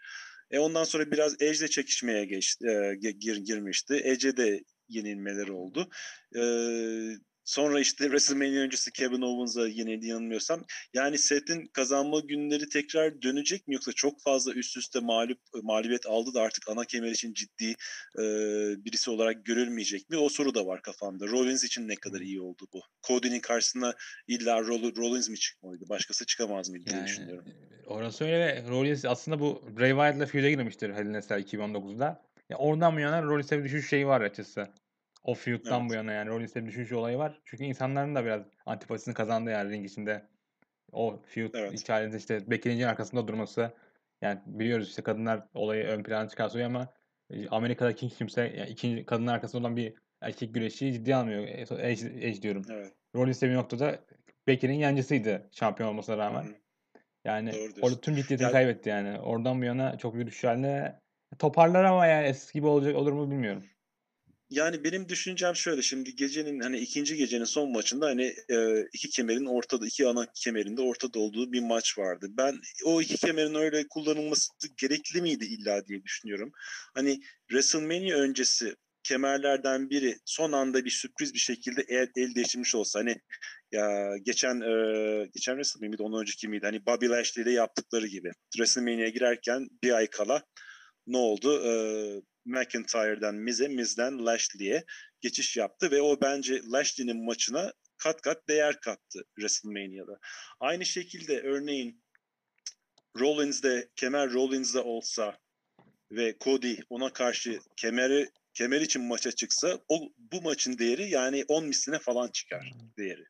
[0.50, 4.00] E ondan sonra biraz Edge'le çekişmeye geçti, e, gir, girmişti.
[4.04, 5.88] Edge'e de yenilmeleri oldu.
[6.36, 6.40] E,
[7.46, 10.64] sonra işte WrestleMania öncesi Kevin Owens'a yenildi yanılmıyorsam.
[10.94, 16.34] Yani Seth'in kazanma günleri tekrar dönecek mi yoksa çok fazla üst üste mağlup mağlubiyet aldı
[16.34, 17.70] da artık ana kemer için ciddi
[18.18, 18.22] e,
[18.84, 20.16] birisi olarak görülmeyecek mi?
[20.16, 21.26] O soru da var kafamda.
[21.26, 22.80] Rollins için ne kadar iyi oldu bu?
[23.06, 23.94] Cody'nin karşısına
[24.28, 25.88] illa Roll- Rollins mi çıkmalıydı?
[25.88, 27.44] Başkası çıkamaz mıydı diye Yani düşünüyorum.
[27.48, 31.40] e, orası öyle ve Rollins aslında bu Bray Wyatt'la feud'e girmiştir Hell in a Cell
[31.42, 32.22] 2019'da.
[32.50, 34.68] Ya oradan bu yana Rollins'e bir düşüş şeyi var açıkçası.
[35.26, 35.90] O feud'dan Evet.
[35.90, 37.40] bu yana yani Rollins'e bir düşüş olayı var.
[37.44, 40.26] Çünkü insanların da biraz antipatisini kazandı yani ring içinde.
[40.92, 41.72] O feud Evet.
[41.72, 43.72] hikayesinde işte Becky Lynch'in arkasında durması.
[44.22, 46.88] Yani biliyoruz işte kadınlar olayı ön plana çıkartıyor ama
[47.30, 51.42] e, Amerika'da hiç kimse yani ikinci kadının arkasında olan bir erkek güreşçiyi ciddiye almıyor.
[51.42, 51.60] E,
[51.90, 52.62] Edge, Edge diyorum.
[52.70, 52.92] Evet.
[53.14, 53.98] Rollins bir noktada
[54.46, 56.42] Becky'nin yancısıydı şampiyon olmasına rağmen.
[56.42, 56.54] hı.
[57.24, 59.20] Yani orada tüm ciddiyetini Ya- kaybetti yani.
[59.20, 61.00] Oradan bu yana çok bir düşüş haline
[61.38, 63.62] toparlar ama yani eski gibi olacak olur mu bilmiyorum.
[64.50, 69.46] Yani benim düşüncem şöyle şimdi gecenin hani ikinci gecenin son maçında hani e, iki kemerin
[69.46, 72.26] ortada iki ana kemerinde ortada olduğu bir maç vardı.
[72.30, 76.52] Ben o iki kemerin öyle kullanılması gerekli miydi illa diye düşünüyorum.
[76.94, 83.00] Hani WrestleMania öncesi kemerlerden biri son anda bir sürpriz bir şekilde el, el değiştirmiş olsa
[83.00, 83.16] hani
[83.72, 88.30] ya geçen e, geçen WrestleMania miydi ondan önceki miydi hani Bobby Lashley ile yaptıkları gibi
[88.56, 90.42] WrestleMania'ya girerken bir ay kala
[91.06, 91.62] ne oldu?
[91.64, 94.84] Ee, McIntyre'dan Miz'e, Miz'den Lashley'e
[95.20, 100.18] geçiş yaptı ve o bence Lashley'nin maçına kat kat değer kattı WrestleMania'da.
[100.60, 102.02] Aynı şekilde örneğin
[103.20, 105.38] Rollins'de kemer Rollins'de olsa
[106.10, 111.64] ve Cody ona karşı kemeri kemer için maça çıksa o bu maçın değeri yani 10
[111.64, 113.24] misline falan çıkar değeri.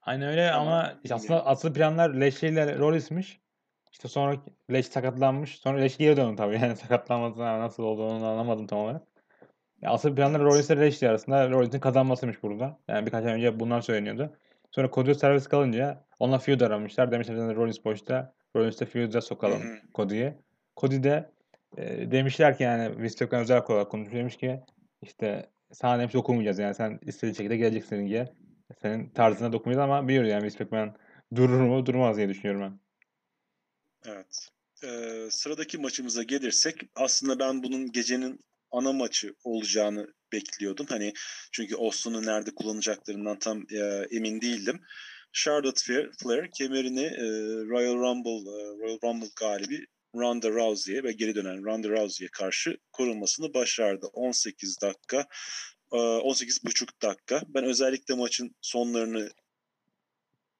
[0.00, 1.44] Aynen öyle Ama ama aslında bilmiyorum.
[1.46, 3.40] asıl planlar Lashley ile Rollins'miş.
[3.92, 4.36] İşte sonra
[4.70, 5.58] Lashley sakatlanmış.
[5.58, 6.54] Sonra Lashley geri döndü tabii.
[6.62, 9.02] Yani sakatlanmasına nasıl olduğunu anlamadım tam olarak.
[9.82, 10.40] Ya asıl planlar.
[10.42, 12.78] Rollins ile Lashley arasında Rollins'in kazanmasıymış burada.
[12.88, 14.36] Yani birkaç ay önce bunlar söyleniyordu.
[14.70, 17.12] Sonra Cody servis kalınca ona feud aramışlar.
[17.12, 18.34] Demişler zaten Rollins boşta.
[18.56, 19.62] Rollins'e feud'a sokalım.
[19.94, 20.34] Cody'yi.
[20.76, 21.30] Cody de
[21.76, 24.14] e, demişler ki yani Vince McMahon özel olarak konuşmuş.
[24.14, 24.60] Demiş ki
[25.02, 28.26] işte sana demiş dokunmayacağız yani sen istediğin şekilde geleceksin ringe.
[28.82, 30.94] Senin tarzına dokunmayacağız ama biliyoruz yani Vince McMahon
[31.34, 32.87] durur mu durmaz diye düşünüyorum ben.
[34.06, 34.48] Evet.
[34.84, 40.86] Ee, sıradaki maçımıza gelirsek aslında ben bunun gecenin ana maçı olacağını bekliyordum.
[40.88, 41.12] Hani
[41.52, 44.80] çünkü Austin'u nerede kullanacaklarından tam e, emin değildim.
[45.32, 47.26] Charlotte Flair, kemerini e,
[47.68, 53.54] Royal Rumble e, Royal Rumble galibi Ronda Rousey'e ve geri dönen Ronda Rousey'e karşı korunmasını
[53.54, 54.06] başardı.
[54.06, 55.26] 18 dakika,
[55.92, 57.42] e, 18,5 dakika.
[57.48, 59.30] Ben özellikle maçın sonlarını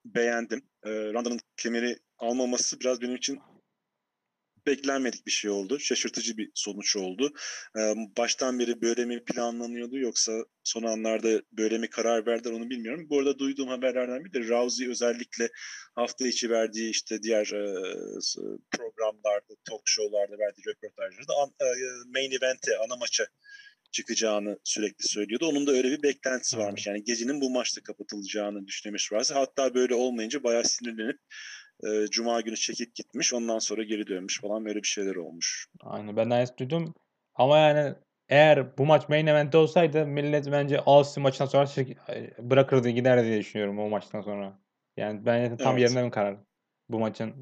[0.05, 0.63] beğendim.
[0.85, 3.41] E, Ronda'nın kemeri almaması biraz benim için
[4.67, 5.79] beklenmedik bir şey oldu.
[5.79, 7.33] Şaşırtıcı bir sonuç oldu.
[7.79, 10.33] Ee, baştan beri böyle mi planlanıyordu yoksa
[10.65, 13.07] son anlarda böyle mi karar verdiler onu bilmiyorum.
[13.11, 15.49] Bu arada duyduğum haberlerden biri de Rousey özellikle
[15.95, 17.63] hafta içi verdiği işte diğer e,
[18.71, 21.67] programlarda, talk show'larda verdiği röportajlarda an, e,
[22.15, 23.27] main event'e, ana maça
[23.93, 25.47] çıkacağını sürekli söylüyordu.
[25.47, 26.87] Onun da öyle bir beklentisi varmış.
[26.87, 29.37] Yani gecenin bu maçta kapatılacağını düşünmüş Rousey.
[29.37, 31.19] Hatta böyle olmayınca bayağı sinirlenip
[31.85, 33.35] e, Cuma günü çekip gitmiş.
[33.35, 35.69] Ondan sonra geri dönmüş falan böyle bir şeyler olmuş.
[35.81, 36.95] Aynen ben de duydum.
[37.35, 37.95] Ama yani
[38.29, 41.67] eğer bu maç main event'te olsaydı millet bence Austin maçından sonra
[42.39, 44.59] bırakırdı giderdi diye düşünüyorum o maçtan sonra.
[44.97, 45.83] Yani bence tam Evet.
[45.83, 46.37] yerinde bir karar.
[46.89, 47.35] Bu maçın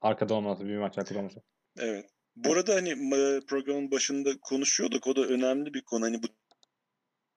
[0.00, 1.42] arkada olması, bir maç arkada olması.
[1.78, 2.06] Evet.
[2.36, 2.94] Bu arada hani
[3.46, 5.06] programın başında konuşuyorduk.
[5.06, 6.04] O da önemli bir konu.
[6.04, 6.26] Hani bu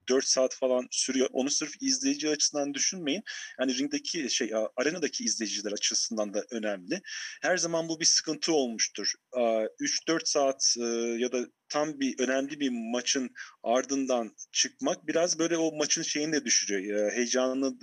[0.10, 1.28] 4 saat falan sürüyor.
[1.32, 3.24] Onu sırf izleyici açısından düşünmeyin.
[3.60, 7.02] Yani ringdeki şey arenadaki izleyiciler açısından da önemli.
[7.42, 9.12] Her zaman bu bir sıkıntı olmuştur.
[9.32, 10.76] Aa, 3-4 saat
[11.20, 13.30] ya da tam bir önemli bir maçın
[13.64, 17.12] ardından çıkmak biraz böyle o maçın şeyini de düşürüyor.
[17.12, 17.76] Heyecanını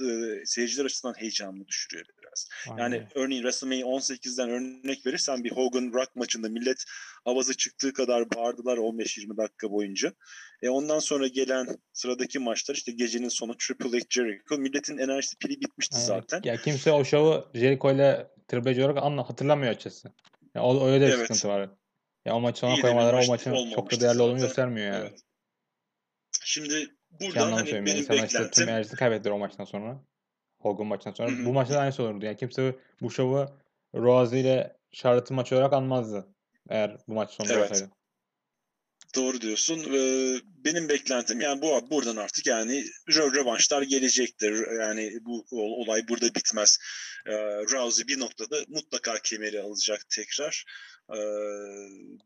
[0.46, 2.48] seyirciler açısından heyecanını düşürüyor biraz.
[2.70, 6.84] Aynen Yani örneğin WrestleMania 18'den örnek verirsen bir Hogan Rock maçında millet
[7.24, 10.12] avazı çıktığı kadar bağırdılar 15-20 dakika boyunca.
[10.62, 14.58] E ondan sonra gelen sıradaki maçlar işte gecenin sonu Triple H Jericho.
[14.58, 16.06] Milletin enerjisi pili bitmişti Aynen.
[16.06, 16.40] zaten.
[16.44, 20.08] Ya kimse o şovu Jericho ile Triple H olarak anla, hatırlamıyor açıkçası.
[20.54, 21.26] Yani o, öyle de bir Evet.
[21.26, 21.70] sıkıntı var.
[22.24, 25.04] Ya o maçı sona koymaları o maç maçın çok da değerli olduğunu göstermiyor yani.
[25.08, 25.20] Evet.
[26.44, 30.00] Şimdi buradan hani benim İnsanlar işte tüm beklentim enerjisini kaybettiler o maçtan sonra.
[30.58, 31.30] Hogan maçtan sonra.
[31.30, 31.44] Hı hı.
[31.46, 32.24] Bu maçta da aynısı olurdu.
[32.24, 33.46] Yani kimse bu şovu
[33.94, 36.34] Rousey ile Charlotte'ın maçı olarak anmazdı.
[36.68, 37.70] Eğer bu maç sonunda Evet.
[37.70, 37.92] olsaydı.
[39.14, 39.94] Doğru diyorsun.
[39.94, 44.80] Ee, benim beklentim yani bu buradan artık yani rö- rövanşlar gelecektir.
[44.80, 46.78] Yani bu ol- olay burada bitmez.
[47.26, 47.32] Ee,
[47.72, 50.64] Rousey bir noktada mutlaka kemeri alacak tekrar.
[51.10, 51.16] Ee,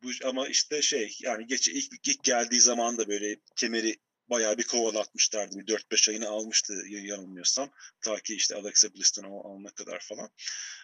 [0.03, 3.96] bu ama işte şey yani geç ilk, ilk geldiği zaman da böyle kemeri
[4.30, 5.58] bayağı bir kovalatmışlardı.
[5.58, 7.70] Bir 4-5 ayını almıştı yanılmıyorsam.
[8.04, 10.28] Ta ki işte Alexa Bliss'ten al- alana kadar falan.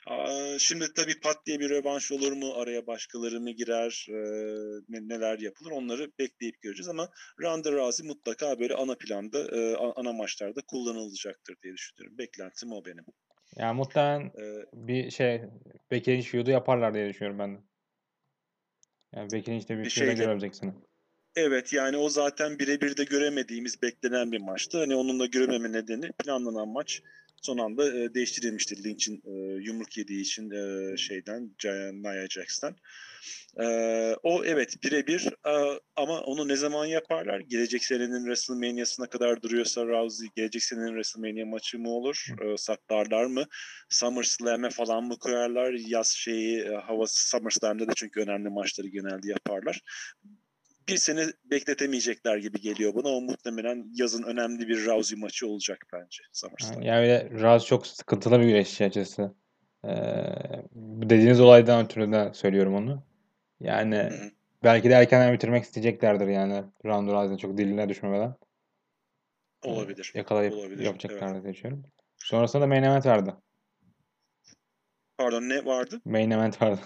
[0.07, 2.53] Aa, Şimdi tabii pat diye bir rövanş olur mu?
[2.55, 4.07] Araya başkaları mı girer?
[4.11, 4.15] Ee,
[4.89, 5.71] ne- neler yapılır?
[5.71, 7.09] Onları bekleyip göreceğiz ama
[7.41, 12.19] Ronda Rousey mutlaka böyle ana planda, e, ana maçlarda kullanılacaktır diye düşünüyorum.
[12.19, 13.05] Beklentim o benim.
[13.57, 15.41] Yani muhtemelen Ee, bir şey
[15.91, 17.61] Becky Lynch yaparlar diye düşünüyorum ben de.
[19.17, 20.85] Yani Becky Lynch'te bir Bir şeyde- görebileceksin.
[21.37, 24.79] Evet yani o zaten birebir de göremediğimiz beklenen bir maçtı.
[24.79, 27.03] Hani onunla görememe nedeni planlanan maç
[27.43, 28.85] son anda e, değiştirilmişti.
[28.85, 31.51] Lynch'in e, yumruk yediği için e, şeyden
[32.03, 32.75] Nia Jax'ten.
[33.61, 33.67] E,
[34.23, 37.41] o evet birebir e, ama onu ne zaman yaparlar?
[37.41, 42.27] Gelecek senenin WrestleMania'sına kadar duruyorsa Rousey gelecek senenin WrestleMania maçı mı olur?
[42.43, 43.47] E, saklarlar mı?
[43.89, 45.73] SummerSlam'e falan mı koyarlar?
[45.73, 49.81] Yaz şeyi e, havası SummerSlam'da da çünkü önemli maçları genelde yaparlar
[50.89, 53.09] bir sene bekletemeyecekler gibi geliyor bana.
[53.09, 56.83] O muhtemelen yazın önemli bir Rousey maçı olacak bence SummerSlam.
[56.83, 59.35] Yani, öyle Rousey çok sıkıntılı bir güreşçi açıkçası.
[59.85, 59.89] Ee,
[60.75, 63.05] dediğiniz olaydan ötürü de söylüyorum onu.
[63.61, 64.31] Yani Hı hı.
[64.65, 68.35] belki de erkenden bitirmek isteyeceklerdir yani Ronda Rousey'nin çok diline düşmemeden.
[69.65, 70.13] Ee, Olabilir.
[70.15, 71.85] Yakalayıp Olabilir, yapacaklardır diye düşünüyorum.
[72.19, 73.37] Sonrasında da main event vardı.
[75.19, 76.01] Pardon ne vardı?
[76.05, 76.81] Main event vardı.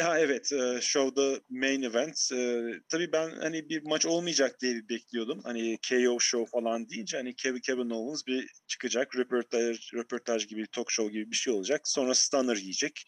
[0.00, 2.32] Ha evet, e, show'da main event.
[2.32, 5.40] E, tabii ben hani bir maç olmayacak diye bir bekliyordum.
[5.44, 10.90] Hani KO show falan deyince hani Kevin, Kevin Owens bir çıkacak, röportaj, röportaj gibi, talk
[10.90, 11.80] show gibi bir şey olacak.
[11.88, 13.04] Sonra Stunner yiyecek.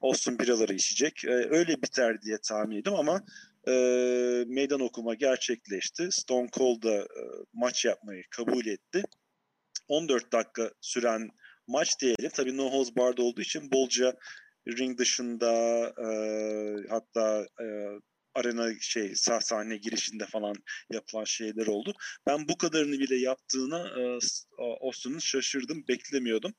[0.00, 1.24] Austin biraları içecek.
[1.24, 3.24] E, öyle biter diye tahmin ediyorum ama
[3.68, 3.72] e,
[4.46, 6.08] meydan okuma gerçekleşti.
[6.10, 9.02] Stone Cold da e, maç yapmayı kabul etti.
[9.88, 11.28] 14 dakika süren
[11.66, 12.30] maç diyelim.
[12.34, 14.14] Tabii no holds barred olduğu için bolca
[14.68, 15.52] ring dışında
[15.98, 16.08] e,
[16.90, 17.66] hatta e,
[18.34, 20.54] arena şey sah sahne girişinde falan
[20.92, 21.94] yapılan şeyler oldu.
[22.26, 24.18] Ben bu kadarını bile yaptığına e,
[24.80, 26.52] Austin'ın şaşırdım, beklemiyordum.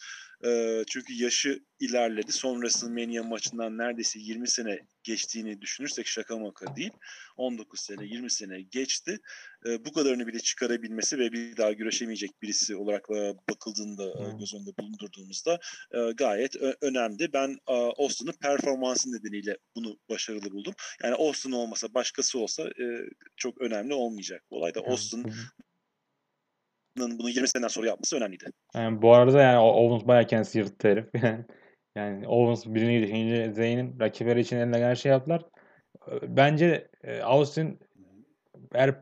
[0.45, 2.32] E, çünkü yaşı ilerledi.
[2.32, 6.91] Son WrestleMania maçından neredeyse 20 sene geçtiğini düşünürsek şaka maka değil.
[7.38, 9.19] 19 sene, 20 sene geçti.
[9.65, 14.39] E, bu kadarını bile çıkarabilmesi ve bir daha güreşemeyecek birisi olarak e, bakıldığında, e, Hmm.
[14.39, 15.60] göz önünde bulundurduğumuzda
[15.91, 17.34] e, gayet ö- önemli.
[17.34, 20.74] Ben e, Austin'ın performansı nedeniyle bunu başarılı buldum.
[21.04, 22.86] Yani Austin olmasa başkası olsa e,
[23.36, 24.80] çok önemli olmayacak bu olay da.
[24.80, 24.89] Yani
[26.98, 28.46] Bu- bunu 20 seneden sonra yapması önemliydi.
[28.76, 31.10] Yani bu arada yani Owens bayağı kendisi yırttı herif.
[31.98, 35.46] Yani Owens birini geçince Zayn'in rakipleri için eline her şey yaptılar.
[36.12, 37.80] Ee, Bence e, Austin
[38.74, 38.96] eğer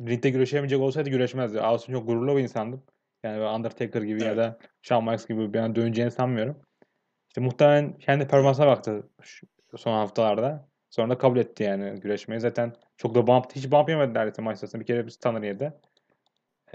[0.00, 1.60] ringde güreşemeyecek olsaydı güreşmezdi.
[1.60, 2.82] Austin çok gururlu bir insandı.
[3.24, 4.36] Yani Undertaker gibi ya Evet.
[4.36, 6.60] da Shawn Michaels gibi bir an döneceğini sanmıyorum.
[7.28, 9.08] İşte muhtemelen kendi performansına baktı
[9.76, 10.68] son haftalarda.
[10.90, 12.40] Sonra da kabul etti yani güreşmeyi.
[12.40, 14.80] Zaten çok da bump, hiç bump yemedi neredeyse maç sırasında.
[14.80, 15.72] Bir kere bir stunner yedi.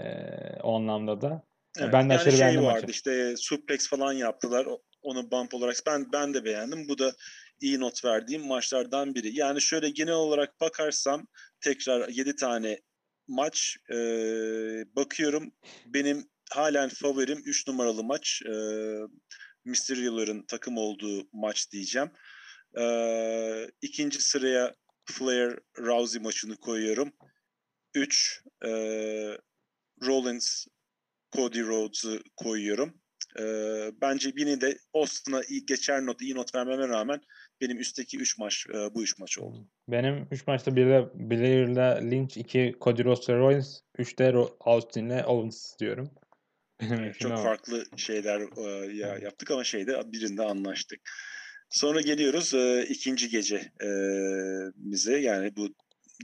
[0.00, 1.42] Ee, o anlamda da.
[1.78, 2.90] Evet, Ben de yani şey beğendim vardı maçı.
[2.90, 4.66] işte suplex falan yaptılar.
[5.02, 6.88] Onu bump olarak ben ben de beğendim.
[6.88, 7.12] Bu da
[7.60, 9.38] iyi not verdiğim maçlardan biri.
[9.38, 11.26] Yani şöyle genel olarak bakarsam
[11.60, 12.80] tekrar 7 tane
[13.28, 13.96] maç e,
[14.96, 15.52] bakıyorum.
[15.86, 18.42] Benim halen favorim 3 numaralı maç.
[18.46, 18.54] E,
[19.64, 22.10] Mysterio'ların takım olduğu maç diyeceğim.
[22.78, 22.84] E,
[23.82, 27.12] ikinci sıraya Flair Rousey maçını koyuyorum.
[27.94, 28.70] 3 e,
[30.02, 30.66] Rollins
[31.32, 32.94] Cody Rhodes'u koyuyorum.
[33.38, 37.20] Ee, bence yine de Austin'a geçer not, iyi not vermeme rağmen
[37.60, 39.68] benim üstteki 3 maç e, bu 3 maç oldu.
[39.88, 45.78] Benim 3 maçta bir de Blair'la Lynch, 2 Cody Rhodes Rollins, 3 de Austin'le Owens
[45.78, 46.10] diyorum.
[46.80, 47.36] Benim çok o.
[47.36, 51.00] farklı şeyler e, ya, yaptık ama şeyde birinde anlaştık.
[51.70, 53.88] Sonra geliyoruz e, ikinci gece e,
[54.76, 55.68] bize yani bu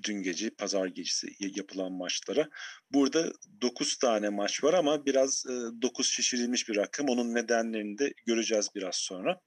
[0.05, 2.49] dün gece pazar gecesi yapılan maçlara.
[2.93, 5.45] Burada 9 tane maç var ama biraz
[5.83, 7.09] 9 şişirilmiş bir rakam.
[7.09, 9.41] Onun nedenlerini de göreceğiz biraz sonra.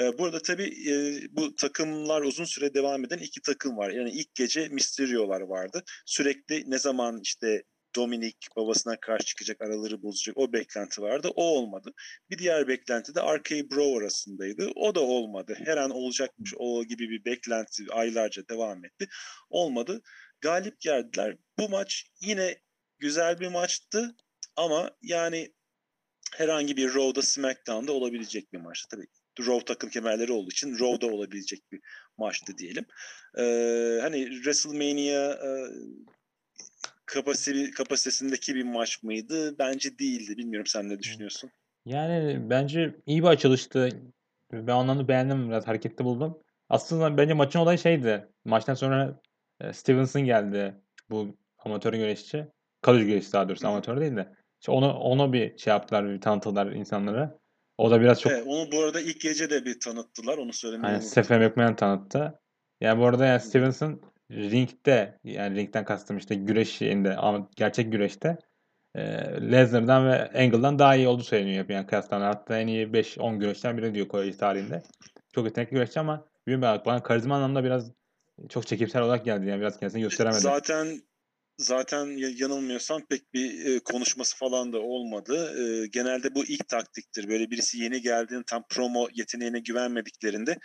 [0.00, 0.94] E, Burada tabii e,
[1.30, 3.90] bu takımlar uzun süre devam eden iki takım var.
[3.90, 5.82] Yani ilk gece Mysterio'lar vardı.
[6.06, 7.62] Sürekli ne zaman işte
[7.96, 11.28] Dominik babasına karşı çıkacak, araları bozacak o beklenti vardı.
[11.34, 11.92] O olmadı.
[12.30, 14.70] Bir diğer beklenti de RK Bro arasındaydı.
[14.76, 15.54] O da olmadı.
[15.64, 19.08] Her an olacakmış o gibi bir beklenti aylarca devam etti.
[19.50, 20.02] Olmadı.
[20.40, 21.36] Galip geldiler.
[21.58, 22.60] Bu maç yine
[22.98, 24.16] güzel bir maçtı
[24.56, 25.52] ama yani
[26.34, 28.88] herhangi bir Raw'da SmackDown'da olabilecek bir maçtı.
[28.96, 29.06] Tabii
[29.40, 31.80] Raw takım kemerleri olduğu için Raw'da olabilecek bir
[32.16, 32.84] maçtı diyelim.
[33.38, 35.50] Ee, hani WrestleMania e,
[37.12, 39.58] kapasite, kapasitesindeki bir maç mıydı?
[39.58, 40.36] Bence değildi.
[40.36, 41.50] Bilmiyorum sen ne düşünüyorsun?
[41.86, 43.88] Yani bence iyi bir açılıştı.
[44.52, 45.48] Ben anlamda beğendim.
[45.48, 46.38] Biraz hareketli buldum.
[46.68, 48.28] Aslında bence maçın olayı şeydi.
[48.44, 49.20] Maçtan sonra
[49.60, 50.74] e, Stevenson geldi.
[51.10, 52.46] Bu amatör güreşçi.
[52.80, 53.64] Kalıcı güreşçi daha doğrusu.
[53.64, 53.68] Hı.
[53.68, 54.32] Amatör değil de.
[54.60, 57.38] İşte onu, onu bir şey yaptılar, bir tanıttılar insanlara.
[57.78, 60.38] O da biraz çok Evet, onu bu arada ilk gece de bir tanıttılar.
[60.38, 61.38] Onu söylemeyi hani unuttum.
[61.38, 62.38] McMahon tanıttı.
[62.80, 63.40] Yani bu arada yani.
[63.40, 68.38] Stevenson ringde yani ringden kastım işte güreş şeyinde ama gerçek güreşte
[68.94, 69.02] e,
[69.52, 71.68] Lesnar'dan ve Angle'dan daha iyi olduğu söyleniyor.
[71.68, 72.24] Yani kıyaslanır.
[72.24, 74.82] Hatta en iyi 5-10 güreşten biri diyor kolej tarihinde.
[75.34, 77.92] Çok yetenekli güreşçi ama bilmiyorum bana karizma anlamda biraz
[78.48, 79.46] çok çekimsel olarak geldi.
[79.46, 80.40] Yani biraz kendisini gösteremedi.
[80.40, 81.02] Zaten
[81.58, 85.54] zaten ya- yanılmıyorsam pek bir e, konuşması falan da olmadı.
[85.62, 87.28] E, genelde bu ilk taktiktir.
[87.28, 90.56] Böyle birisi yeni geldiğinde tam promo yeteneğine güvenmediklerinde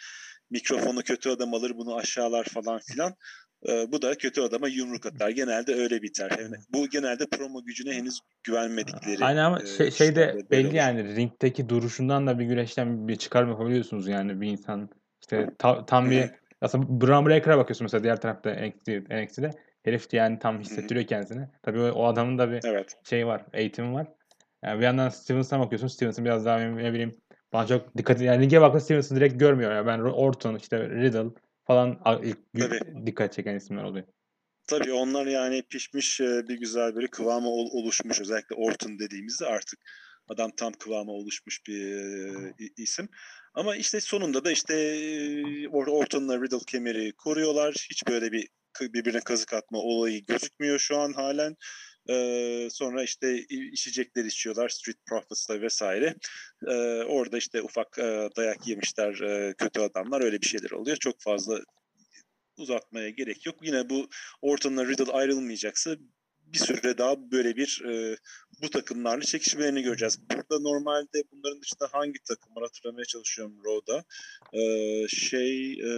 [0.49, 3.13] mikrofonu kötü adam alır bunu aşağılar falan filan.
[3.69, 5.29] E, bu da kötü adama yumruk atar.
[5.29, 6.31] Genelde öyle biter.
[6.39, 9.25] Yani bu genelde promo gücüne henüz güvenmedikleri.
[9.25, 10.75] Aynen ama e, şey, şeyde belli olur.
[10.75, 14.89] yani ringdeki duruşundan da bir güreşten bir çıkarım yapabiliyorsunuz yani bir insan
[15.21, 16.29] işte ta- tam bir
[16.61, 19.49] aslında Braun Breaker'a bakıyorsun mesela diğer tarafta NXT, NXT'de
[19.83, 21.47] herif yani tam hissettiriyor kendisini.
[21.63, 22.97] Tabii o, o adamın da bir Evet.
[23.03, 24.07] şey var, eğitimi var.
[24.63, 25.87] Yani bir yandan Stevenson'a bakıyorsun.
[25.87, 27.17] Stevenson biraz daha ne bileyim
[27.53, 29.71] bana çok dikkat yani lige baktığında Stevenson direkt görmüyor.
[29.71, 31.29] ya ben Orton işte Riddle
[31.67, 33.05] falan ilk Tabii.
[33.05, 34.05] dikkat çeken isimler oluyor.
[34.67, 38.21] Tabii onlar yani pişmiş e, bir güzel böyle kıvama ol- oluşmuş.
[38.21, 39.79] Özellikle Orton dediğimizde artık
[40.27, 43.09] adam tam kıvama oluşmuş bir e, isim.
[43.53, 47.87] Ama işte sonunda da işte e, Or- Orton'la Riddle kemeri koruyorlar.
[47.89, 48.47] Hiç böyle bir
[48.81, 51.55] birbirine kazık atma olayı gözükmüyor şu an halen.
[52.09, 56.15] Ee, sonra işte içecekler içiyorlar Street Profits'la vesaire.
[56.67, 60.97] Ee, orada işte ufak e, dayak yemişler e, kötü adamlar öyle bir şeyler oluyor.
[60.97, 61.59] Çok fazla
[62.57, 63.55] uzatmaya gerek yok.
[63.61, 64.09] Yine bu
[64.41, 65.95] Orton'la Riddle ayrılmayacaksa
[66.53, 68.17] bir süre daha böyle bir e,
[68.61, 70.19] bu takımlarla çekişmelerini göreceğiz.
[70.29, 74.03] Burada normalde bunların dışında hangi takım var hatırlamaya çalışıyorum Raw'da.
[74.53, 74.61] E,
[75.07, 75.91] şey e,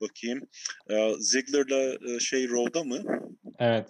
[0.00, 0.48] bakayım.
[0.90, 3.02] E, Ziggler'la e, şey Raw'da mı?
[3.58, 3.86] Evet.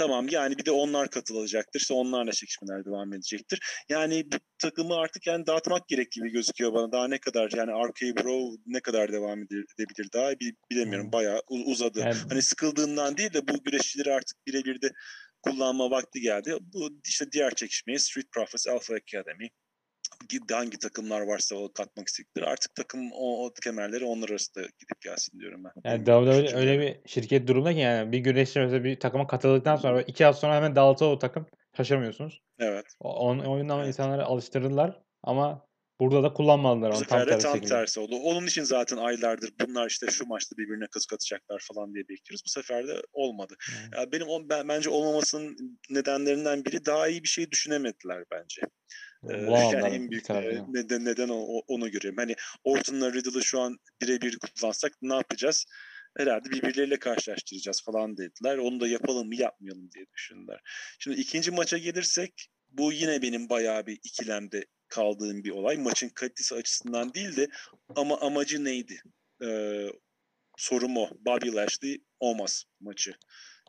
[0.00, 1.80] Tamam yani bir de onlar katılacaktır.
[1.80, 3.60] İşte onlarla çekişmeler devam edecektir.
[3.88, 6.92] Yani bu takımı artık yani dağıtmak gerek gibi gözüküyor bana.
[6.92, 11.06] Daha ne kadar yani RK Bro ne kadar devam ede- edebilir daha bi- bilemiyorum.
[11.06, 11.12] Hmm.
[11.12, 12.00] Bayağı uzadı.
[12.00, 14.90] Yani Hani sıkıldığından değil de bu güreşçileri artık birebir de
[15.42, 16.56] kullanma vakti geldi.
[16.60, 19.48] Bu işte diğer çekişmeye Street Profits, Alpha Academy
[20.50, 25.40] hangi takımlar varsa o katmak istedikleri artık takım o, o kemerleri onlar arasında gidip gelsin
[25.40, 25.72] diyorum ben.
[25.84, 30.02] Yani WWE öyle bir şirket durumda ki yani bir güreşçi mesela bir takıma katıldıktan sonra
[30.02, 31.46] iki hafta sonra hemen dağıtı o takım.
[31.76, 32.42] Şaşırmıyorsunuz.
[32.58, 32.86] Evet.
[33.00, 33.88] O, on, oyundan Evet.
[33.88, 35.66] insanları alıştırdılar ama
[36.00, 37.68] burada da kullanmadılar onu tam tersi tam şekilde.
[37.68, 38.16] tersi oldu.
[38.16, 42.42] Onun için zaten aylardır bunlar işte şu maçta birbirine kazık atacaklar falan diye bekliyoruz.
[42.46, 43.54] Bu sefer de olmadı.
[43.72, 44.00] Yani.
[44.00, 48.62] Ya benim ben, bence olmamasının nedenlerinden biri daha iyi bir şey düşünemediler bence.
[49.28, 51.28] Ee, yani en büyük e, neden neden
[51.68, 52.18] onu görüyorum.
[52.18, 55.66] Hani Orton'la Riddle'ı şu an birebir kullansak ne yapacağız?
[56.18, 58.58] Herhalde birbirleriyle karşılaştıracağız falan dediler.
[58.58, 60.60] Onu da yapalım mı yapmayalım diye düşündüler.
[60.98, 65.76] Şimdi ikinci maça gelirsek bu yine benim bayağı bir ikilemde kaldığım bir olay.
[65.76, 67.48] Maçın kalitesi açısından değil de
[67.96, 69.02] ama amacı neydi?
[69.44, 69.86] Ee,
[70.56, 71.10] sorum o.
[71.20, 73.14] Bobby Lashley Omos maçı.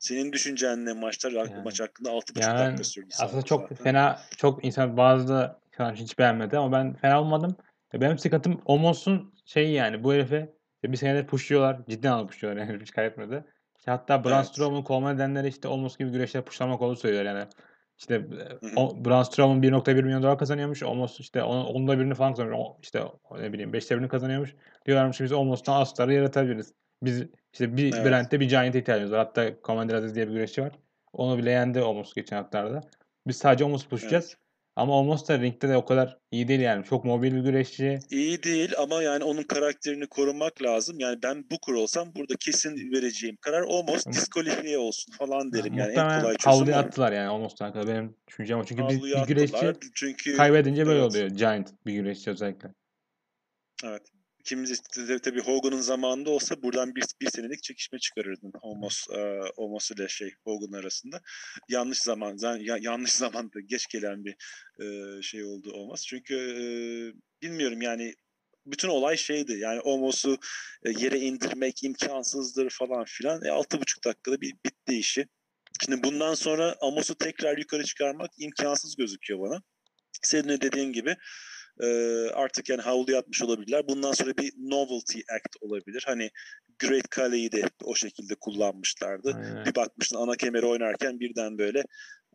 [0.01, 1.63] Senin düşüncen ne maçlar Yani.
[1.63, 3.75] maç hakkında 6,5 Yani dakika sürdü aslında çok zaten.
[3.75, 7.55] fena çok insan bazı şu an hiç beğenmedi ama ben fena olmadım.
[7.93, 11.81] Benim sıkıntım Omos'un şeyi yani bu herifi işte bir senedir pushluyorlar.
[11.89, 13.43] Ciddi anlamda pushluyorlar yani hiç kaybetmedi.
[13.77, 14.45] İşte hatta Braun Evet.
[14.47, 17.45] Strowman'ın kovma nedenleri işte Omos gibi güreşleri pushlamak olduğu söylüyor yani.
[17.97, 18.59] İşte hı.
[18.75, 20.83] o, Braun Strowman 1.1 milyon dolar kazanıyormuş.
[20.83, 22.57] Omos işte onun, onda birini falan kazanıyor.
[22.57, 23.03] O, işte
[23.39, 24.55] ne bileyim 5'te birini kazanıyormuş.
[24.85, 26.73] Diyorlarmış biz Omos'tan astarı yaratabiliriz.
[27.03, 28.05] Biz işte bir Evet.
[28.05, 29.19] Brand'de bir Giant'e ihtiyacımız var.
[29.19, 30.71] Hatta Commander Aziz diye bir güreşçi var.
[31.13, 32.82] Onu bile yendi Omos geçen haftalarda.
[33.28, 34.26] Biz sadece Omos'u pushlayacağız.
[34.26, 34.38] Evet.
[34.76, 36.86] Ama Omos da ringde de o kadar iyi değil yani.
[36.86, 37.99] Çok mobil bir güreşçi.
[38.09, 40.99] İyi değil ama yani onun karakterini korumak lazım.
[40.99, 45.73] Yani ben Booker olsam burada kesin vereceğim karar Omos diskalifiye olsun falan derim.
[45.73, 47.88] Yani en muhtemelen kolay havluya attılar yani Omos'tan kadar.
[47.88, 48.63] Benim düşüncem o.
[48.63, 51.28] Çünkü bir, Havluya bir güreşçi çünkü kaybedince böyle evet oluyor.
[51.28, 52.69] Giant bir güreşçi özellikle.
[53.84, 59.39] evet kimisi de tabii Hogan'ın zamanında olsa buradan bir, bir senelik çekişme çıkarırdın Omos, e,
[59.57, 61.21] Omos ile şey Hogan arasında.
[61.69, 64.35] Yanlış zaman, ya, yanlış zamanda geç gelen bir
[64.83, 66.05] e, şey oldu Omos.
[66.05, 66.63] Çünkü e,
[67.41, 68.13] bilmiyorum yani
[68.65, 70.37] bütün olay şeydi yani Omos'u
[70.83, 73.43] e, yere indirmek imkansızdır falan filan.
[73.43, 75.27] E, 6,5 dakikada bir bitti işi.
[75.85, 79.61] Şimdi bundan sonra Amos'u tekrar yukarı çıkarmak imkansız gözüküyor bana.
[80.21, 81.15] Senin de dediğin gibi
[81.82, 81.88] e,
[82.34, 83.88] artık yani havlu yatmış olabilirler.
[83.88, 86.03] Bundan sonra bir novelty act olabilir.
[86.07, 86.29] Hani
[86.79, 89.34] Great Khali'yi de o şekilde kullanmışlardı.
[89.36, 89.65] Aynen.
[89.65, 91.79] Bir bakmıştın ana kemeri oynarken birden böyle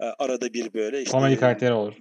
[0.01, 1.95] e, arada bir böyle işte Komedi karakteri olur.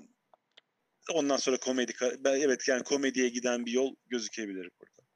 [1.13, 1.93] ondan sonra komedi
[2.25, 5.07] evet yani komediye giden bir yol gözükebilir burada.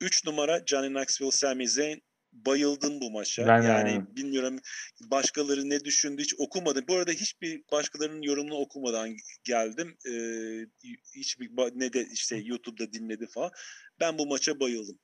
[0.00, 2.00] 3 numara Johnny Knoxville Sami Zayn
[2.46, 3.46] bayıldım bu maça.
[3.46, 4.16] Ben yani aynen.
[4.16, 4.58] bilmiyorum
[5.00, 6.84] başkaları ne düşündü hiç okumadım.
[6.88, 9.96] Bu arada hiçbir başkalarının yorumunu okumadan geldim.
[10.06, 10.66] Ee,
[11.16, 13.50] hiçbir ne de işte YouTube'da dinledi falan.
[14.00, 14.98] Ben bu maça bayıldım.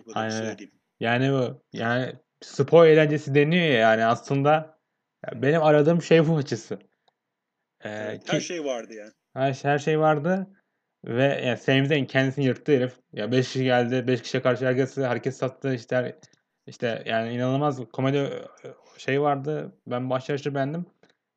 [0.00, 0.30] O kadar Aynen.
[0.30, 0.72] söyleyeyim.
[1.00, 4.78] Yani bu yani spor eğlencesi deniyor ya yani aslında
[5.34, 6.78] benim aradığım şey bu açısı.
[7.84, 9.12] Ee, Evet, ki- her şey vardı yani.
[9.34, 10.46] Her, her şey vardı.
[11.04, 12.92] Ve yani Sami Zayn kendisini yırttı herif.
[13.12, 14.06] Ya 5 kişi geldi.
[14.06, 15.74] 5 kişiye karşı herkes hareket sattı.
[15.74, 15.96] İşte
[16.66, 18.44] işte yani inanılmaz komedi ö-
[18.98, 19.72] şey vardı.
[19.86, 20.86] Ben başarışı beğendim.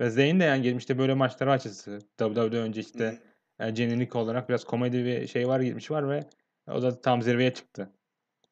[0.02, 2.00] Ve Zayn de yani geçmişte böyle maçları açısı.
[2.18, 3.20] WWE önce işte
[3.60, 3.66] hı.
[3.66, 6.24] yani olarak biraz komedi bir şey var gitmiş var ve
[6.68, 7.90] o da tam zirveye çıktı.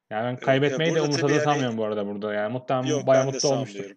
[0.10, 2.34] Yani ben ya kaybetmeyi de burada tabii umursadığını yani- sanmıyorum bu arada burada.
[2.34, 3.92] Yani muhtemelen Yok bayağı de mutlu olmuştur.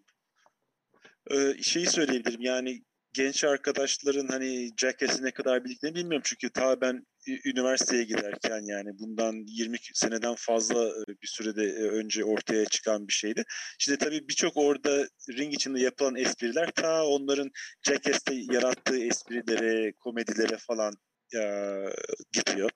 [1.31, 7.07] Ee, şeyi söyleyebilirim yani genç arkadaşların hani Jackass'i ne kadar bildiklerini bilmiyorum çünkü ta ben
[7.45, 13.12] üniversiteye giderken yani bundan 20 seneden fazla e, bir sürede e, önce ortaya çıkan bir
[13.12, 13.45] şeydi.
[13.79, 17.51] Şimdi tabii birçok orada ring içinde yapılan espriler ta onların
[17.87, 20.95] Jackass'te yarattığı esprilere, komedilere falan
[21.35, 21.43] e,
[22.33, 22.70] gidiyor.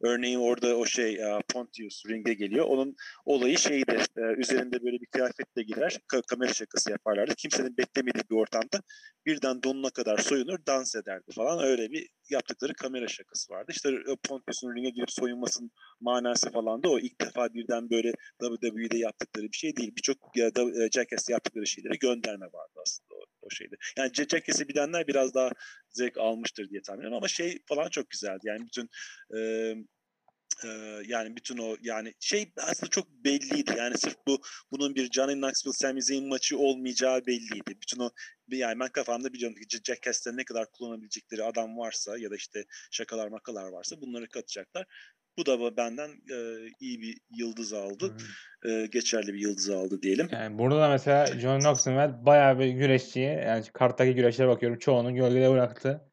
[0.00, 2.66] Örneğin orada o şey e, Pontius ringe geliyor.
[2.68, 3.96] Onun olayı şeydi.
[4.16, 5.98] e, üzerinde böyle bir kıyafetle girer.
[6.12, 7.34] ka- kamera şakası yaparlardı.
[7.34, 8.82] Kimsenin beklemediği bir ortamda
[9.26, 11.64] birden donuna kadar soyunur, dans ederdi falan.
[11.64, 13.72] Öyle bir yaptıkları kamera şakası vardı.
[13.74, 18.98] İşte e, Pontius'un ringe girip soyunmasının manası falan da o ilk defa birden böyle WWE'de
[18.98, 19.92] yaptıkları bir şey değil.
[19.96, 20.50] Birçok e,
[20.94, 23.07] Jackass'te yaptıkları şeylere gönderme vardı aslında
[23.52, 23.74] o, şeyde.
[23.96, 25.50] Yani Jackass'i bilenler biraz daha
[25.90, 28.40] zevk almıştır diye tahmin ediyorum ama şey falan çok güzeldi.
[28.44, 28.88] Yani bütün
[29.36, 30.68] e,
[31.06, 33.74] yani bütün o yani şey aslında çok belliydi.
[33.76, 34.40] Yani sırf bu
[34.70, 37.80] bunun bir Johnny Knoxville Sami Zayn maçı olmayacağı belliydi.
[37.82, 38.10] Bütün o
[38.48, 43.28] yani ben kafamda biliyorum ki Jackass'te ne kadar kullanabilecekleri adam varsa ya da işte şakalar
[43.28, 44.86] makalar varsa bunları katacaklar.
[45.38, 48.16] Bu da benden e, iyi bir yıldız aldı.
[48.64, 50.28] E, geçerli bir yıldız aldı diyelim.
[50.32, 55.50] Yani burada da mesela John Knoxville bayağı bir güreşçiye yani karttaki güreşlere bakıyorum çoğunu gölgede
[55.50, 56.04] bıraktı.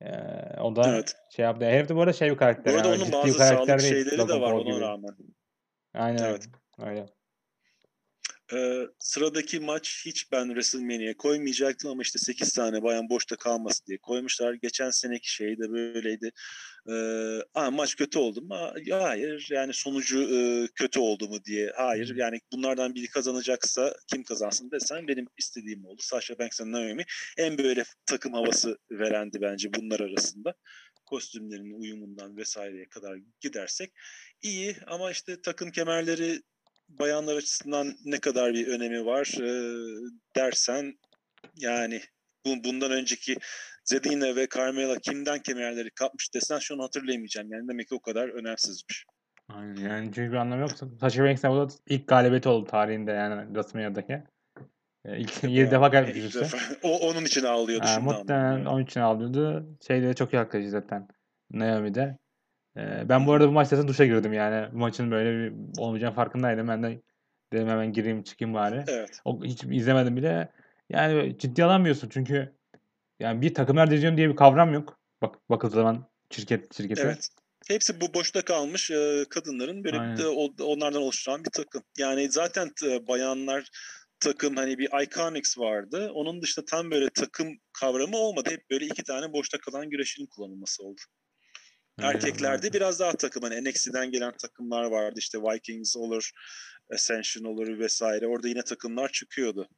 [0.00, 1.16] Ee, o da Evet.
[1.30, 1.64] şey yaptı.
[1.64, 2.74] Herif de bu arada şey bir karakter.
[2.74, 3.80] Bu arada yani onun bazı sağlık değil.
[3.80, 5.16] şeyleri de var ona rağmen.
[5.94, 6.48] Aynen Evet.
[6.78, 7.06] öyle.
[8.54, 13.98] Ee, sıradaki maç hiç ben WrestleMania'ya koymayacaktım ama işte 8 tane bayan boşta kalması diye
[13.98, 14.54] koymuşlar.
[14.54, 16.30] Geçen seneki şey de böyleydi.
[16.88, 18.54] Ee, aa, maç kötü oldu mu?
[18.54, 19.48] Aa, Hayır.
[19.50, 21.72] Yani sonucu e, kötü oldu mu diye.
[21.76, 22.16] Hayır.
[22.16, 26.02] Yani bunlardan biri kazanacaksa kim kazansın desen benim istediğim oldu.
[26.02, 27.04] Sasha Banks ve Naomi
[27.38, 30.54] en böyle takım havası verendi bence bunlar arasında.
[31.06, 33.92] Kostümlerinin uyumundan vesaireye kadar gidersek
[34.42, 36.42] iyi ama işte takım kemerleri
[36.88, 39.48] bayanlar açısından ne kadar bir önemi var e,
[40.36, 40.98] dersen
[41.56, 42.00] yani
[42.46, 43.36] bu, bundan önceki
[43.84, 47.52] Zedina ve Carmela kimden kemerleri kapmış desen şu an hatırlayamayacağım.
[47.52, 49.04] Yani demek ki o kadar önemsizmiş.
[49.48, 49.76] Aynen.
[49.76, 50.70] Yani çünkü bir anlamı yok.
[51.00, 54.22] Sasha Banks'in bu da ilk galibiyeti oldu tarihinde yani WrestleMania'daki.
[55.04, 59.66] Ee, İlk 7 defa Yani defa- o, onun için ağlıyordu Ha, muhtemelen onun için alıyordu.
[59.86, 61.08] Şeyde de çok iyi zaten.
[61.50, 62.18] Naomi'de.
[62.76, 64.72] Ee, ben bu arada bu zaten duşa girdim yani.
[64.72, 66.68] Bu maçın böyle bir olmayacağının farkındaydım.
[66.68, 67.00] Ben de
[67.52, 68.84] dedim hemen gireyim çıkayım bari.
[68.88, 69.20] Evet.
[69.24, 70.52] O, hiç izlemedim bile.
[70.90, 72.52] Yani ciddi alamıyorsun çünkü
[73.20, 74.98] yani bir takımlar divizyonu diye bir kavram yok.
[75.22, 77.02] Bak bakıldığı zaman şirket şirkete.
[77.02, 77.28] Evet.
[77.68, 81.82] Hepsi bu boşta kalmış e, kadınların böyle o- onlardan oluşturan bir takım.
[81.98, 83.68] Yani zaten e, bayanlar
[84.20, 86.10] takım hani bir Iconics vardı.
[86.14, 87.48] Onun dışında tam böyle takım
[87.80, 88.50] kavramı olmadı.
[88.50, 91.00] Hep böyle iki tane boşta kalan güreşin kullanılması oldu.
[91.98, 95.14] Öyle Erkeklerde biraz daha takım hani NXT'den gelen takımlar vardı.
[95.18, 96.30] İşte Vikings olur,
[96.94, 98.26] Ascension olur vesaire.
[98.26, 99.68] Orada yine takımlar çıkıyordu.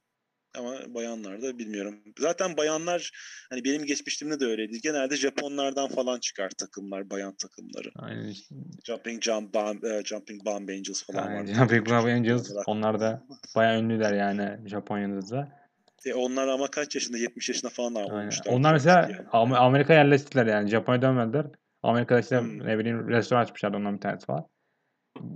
[0.57, 2.03] Ama bayanlarda bilmiyorum.
[2.19, 3.11] Zaten bayanlar
[3.51, 4.81] hani benim geçmişimde de öyleydi.
[4.81, 7.89] Genelde Japonlardan falan çıkar takımlar, bayan takımları.
[7.97, 8.35] Aynen.
[8.85, 11.41] Jumping Jump Bomb, e, Jumping Bomb Angels falan Aynen.
[11.41, 11.53] vardı.
[11.55, 12.69] Jumping Bomb Angels olarak.
[12.69, 15.49] onlar da bayağı ünlüler yani Japonya'da da.
[16.07, 17.19] E, onlar ama kaç yaşında?
[17.19, 18.53] 70 yaşında falan olmuşlar.
[18.53, 19.29] Onlar mesela yani.
[19.33, 20.71] Am- Amerika yerleştiler yani.
[20.71, 21.47] Japonya'ya dönmediler.
[21.83, 22.67] Amerika'da işte Hmm.
[22.67, 24.47] ne bileyim restoran açmışlar ondan bir tanesi falan.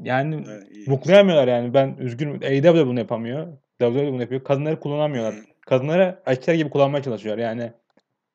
[0.02, 0.66] yani Evet.
[0.86, 1.74] Buklayamıyorlar yani.
[1.74, 2.34] Ben üzgünüm.
[2.42, 3.46] AEW bunu yapamıyor.
[3.78, 4.44] WWE bunu yapıyor.
[4.44, 5.34] Kadınları kullanamıyorlar.
[5.34, 5.40] Hı.
[5.66, 7.42] Kadınları erkekler gibi kullanmaya çalışıyorlar.
[7.44, 7.72] Yani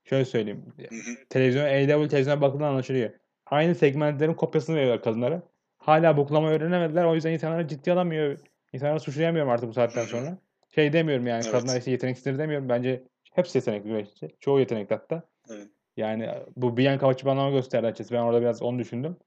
[0.03, 0.65] şöyle söyleyeyim.
[0.89, 0.95] Hı.
[1.29, 3.09] Televizyon, AEW televizyona bakıldığında anlaşılıyor.
[3.45, 5.41] Aynı segmentlerin kopyasını veriyorlar kadınlara.
[5.77, 7.03] Hala buklama öğrenemediler.
[7.03, 8.37] O yüzden insanlara ciddi alamıyor.
[8.73, 10.37] İnsanları suçlayamıyorum artık bu saatten sonra.
[10.75, 11.51] Şey demiyorum yani Evet.
[11.51, 12.69] kadınlar işte yeteneksizdir demiyorum.
[12.69, 13.03] Bence
[13.33, 14.29] hepsi yetenekli güreşçi.
[14.39, 15.23] Çoğu yetenekli hatta.
[15.49, 15.67] Evet.
[15.97, 18.13] Yani bu Bianca açı bana gösterdi açıkçası.
[18.13, 19.17] Ben orada biraz onu düşündüm.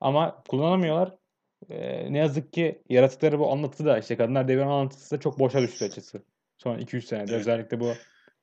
[0.00, 1.16] Ama kullanamıyorlar.
[1.70, 5.62] Ee, ne yazık ki yaratıkları bu anlatı da işte kadınlar devran anlatısı da çok boşa
[5.62, 6.22] düştü açıkçası.
[6.58, 7.32] Son 2-3 senede.
[7.32, 7.40] Evet.
[7.40, 7.92] Özellikle bu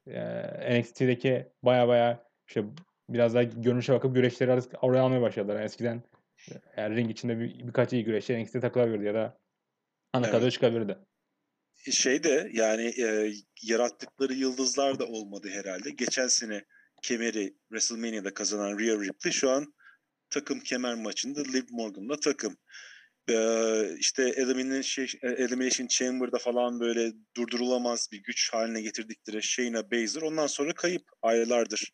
[0.08, 2.64] e, NXT'deki baya baya işte
[3.10, 5.56] biraz daha görünüşe bakıp güreşleri artık oraya almaya başladılar.
[5.56, 6.04] Yani eskiden
[6.78, 9.38] yani ring içinde bir, birkaç iyi güreşçi NXT'de takılabilirdi ya da
[10.14, 10.32] ana Evet.
[10.32, 10.98] kadroya çıkabilirdi.
[11.92, 13.32] şey de yani e,
[13.64, 15.90] yarattıkları yıldızlar da olmadı herhalde.
[15.90, 16.64] Geçen sene
[17.08, 19.74] kemeri WrestleMania'da kazanan Rhea Ripley şu an
[20.30, 22.58] takım kemer maçında Liv Morgan'la takım.
[23.30, 30.47] Ee, işte Elimination, Elimination Chamber'da falan böyle durdurulamaz bir güç haline getirdikleri Shayna Baszler ondan
[30.47, 31.93] sonra kayıp aylardır.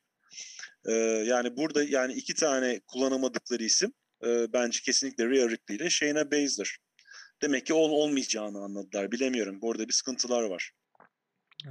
[0.86, 0.92] Ee,
[1.26, 3.94] yani burada yani iki tane kullanamadıkları isim
[4.26, 6.78] e, bence kesinlikle Rhea Ripley ile Shayna Baszler.
[7.42, 9.12] Demek ki ol, olmayacağını anladılar.
[9.12, 9.62] Bilemiyorum.
[9.62, 10.72] Bu arada bir sıkıntılar var.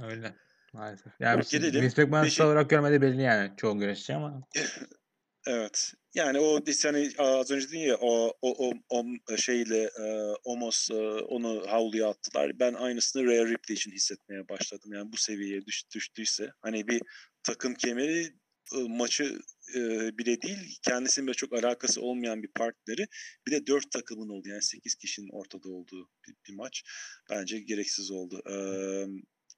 [0.03, 0.35] Öyle.
[0.73, 1.13] Maalesef.
[1.19, 1.81] Yani Gelelim.
[1.81, 4.41] Vince McMahon Beşi- olarak görmediği belli yani çoğu güreşçi ama
[5.47, 5.93] Evet.
[6.13, 9.05] Yani o hani az önce dedin ya o, o, o, o
[9.37, 12.59] şeyle e, Omos e, onu havluya attılar.
[12.59, 14.93] Ben aynısını Rhea Ripley için hissetmeye başladım.
[14.93, 17.01] Yani bu seviyeye düş, düştüyse hani bir
[17.43, 18.33] takım kemeri
[18.75, 19.39] e, maçı
[19.75, 19.79] e,
[20.17, 23.05] bile değil kendisinin çok alakası olmayan bir partneri
[23.47, 26.83] bir de dört takımın oldu yani sekiz kişinin ortada olduğu bir, bir maç
[27.29, 28.41] bence gereksiz oldu.
[28.49, 28.55] E,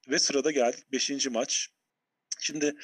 [0.09, 1.69] ve sırada geldik beşinci maç.
[2.39, 2.75] Şimdi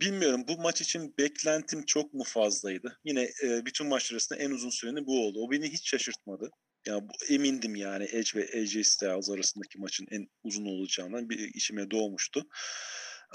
[0.00, 3.00] Bilmiyorum bu maç için beklentim çok mu fazlaydı?
[3.04, 5.38] Yine e, bütün maçlar arasında en uzun süreni bu oldu.
[5.40, 6.50] O beni hiç şaşırtmadı.
[6.86, 12.46] Yani emindim yani Edge ve AJ Styles arasındaki maçın en uzun olacağından bir içime doğmuştu.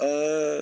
[0.02, 0.60] Ee,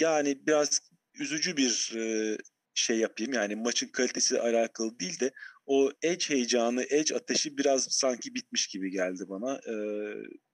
[0.00, 0.80] yani biraz
[1.14, 2.36] üzücü bir e,
[2.74, 3.32] şey yapayım.
[3.32, 5.32] Yani maçın kalitesiyle alakalı değil de
[5.66, 9.60] o Edge heyecanı, Edge ateşi biraz sanki bitmiş gibi geldi bana.
[9.68, 9.74] Ee,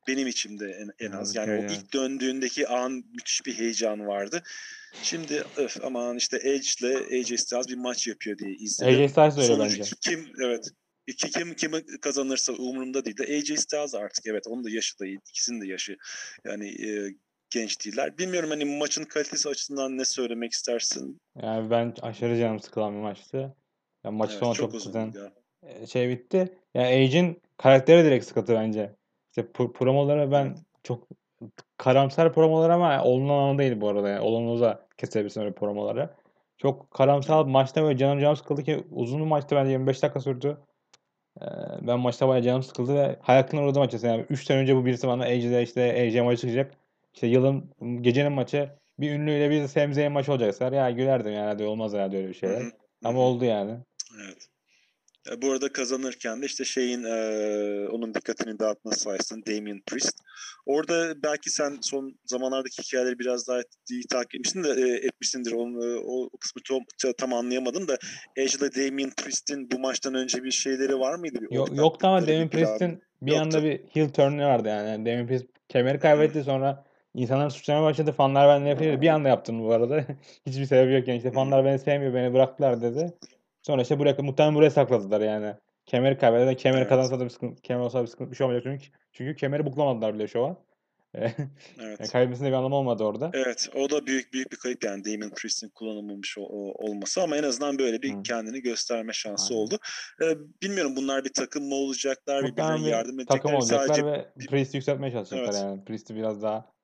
[0.09, 1.35] benim içimde en, en az.
[1.35, 1.67] Yani öyle.
[1.67, 4.43] o ilk döndüğündeki an müthiş bir heyecan vardı.
[5.03, 9.05] Şimdi öf aman işte Edge ile AJ Styles bir maç yapıyor diye izledim.
[9.05, 9.83] AJ Styles öyle bence.
[10.01, 10.71] kim evet
[11.07, 15.07] iki kim kimi kazanırsa umurumda değil de AJ Styles artık evet onun da yaşı da
[15.07, 15.19] iyi.
[15.31, 15.97] ikisinin de yaşı
[16.45, 17.15] yani e,
[17.51, 18.19] genç değiller.
[18.19, 21.19] Bilmiyorum hani maçın kalitesi açısından ne söylemek istersin?
[21.43, 23.57] Yani ben aşırı canım sıkılan bir maçtı.
[24.05, 25.33] Yani maç Evet, sonu çok çok ya.
[25.63, 26.59] e, şey bitti.
[26.75, 28.96] Yani Age'in karakteri direkt sıkıntı bence.
[29.37, 31.09] İşte pro- promoları ben çok
[31.77, 34.09] karamsar promolar ama olunan anı değil bu arada.
[34.09, 36.11] Yani olumluza kesebilirsin öyle promoları.
[36.59, 40.59] Çok karamsar maçta böyle canım canım sıkıldı ki uzun bir maçtı bence 25 dakika sürdü.
[41.43, 41.47] Ee,
[41.83, 44.07] ben maçta bayağı canım sıkıldı ve kırıklığına uğradım açıkçası.
[44.07, 46.73] Yani 3 sene önce bu birisi bana AJ'de işte AJ maçı çıkacak.
[47.15, 47.71] İşte yılın
[48.03, 52.29] gecenin maçı bir ünlüyle bir Zayn maçı olacaksa ya gülerdim yani hadi olmaz herhalde öyle
[52.29, 52.63] bir şeyler.
[53.05, 53.77] Ama oldu yani.
[54.25, 54.49] Evet.
[55.33, 60.19] E, Bu arada kazanırken de işte şeyin e, onun dikkatini dağıtması sayesinde Damien Priest.
[60.67, 63.61] Orada belki sen son zamanlardaki hikayeleri biraz daha
[63.91, 65.53] iyi takip etmişsin de e, etmişsindir.
[65.53, 67.99] Onu, e, o, o kısmı tam, tam anlayamadım da
[68.37, 71.39] Edge ile Damien Priest'in bu maçtan önce bir şeyleri var mıydı?
[71.41, 72.49] Bir Yok, yoktu ama Damien?
[72.49, 73.45] Priest'in bir Yoktu.
[73.45, 74.89] anda bir heel turn'ü vardı yani.
[74.89, 78.13] Yani Damien Priest kemeri kaybetti sonra insanlar suçlamaya başladı.
[78.13, 79.01] Fanlar benden nefret ediyor.
[79.01, 80.05] Bir anda yaptım bu arada.
[80.47, 81.17] Hiçbir sebebi yok yani.
[81.17, 83.13] İşte fanlar beni sevmiyor, beni bıraktılar dedi.
[83.67, 85.55] Sonra işte buraya, muhtemelen buraya sakladılar yani.
[85.87, 86.57] Kemeri kaybetti.
[86.57, 86.89] Kemeri Evet.
[86.89, 90.15] kazansa da bir sıkıntı, kemer olsa bir sıkıntı bir şey olmayacak çünkü, çünkü kemeri buklamadılar
[90.15, 90.57] bile şova.
[91.17, 91.33] yani
[91.81, 92.13] Evet.
[92.13, 93.31] kaybetmesinde bir anlamı olmadı orada.
[93.35, 97.37] Evet, o da büyük büyük bir kayıp yani Damien Priest'in kullanılmamış o- o- olması ama
[97.37, 98.23] en azından böyle bir Hı.
[98.23, 99.63] kendini gösterme şansı Aynen.
[99.65, 99.79] oldu.
[100.23, 103.55] Ee, bilmiyorum bunlar bir takım mı olacaklar, birbirlerine bir yardım takım edecekler.
[103.79, 105.63] olacaklar Sadece ve Priest'i yükseltmeye çalışacaklar Evet.
[105.63, 105.85] yani.
[105.85, 106.76] Priest'i biraz daha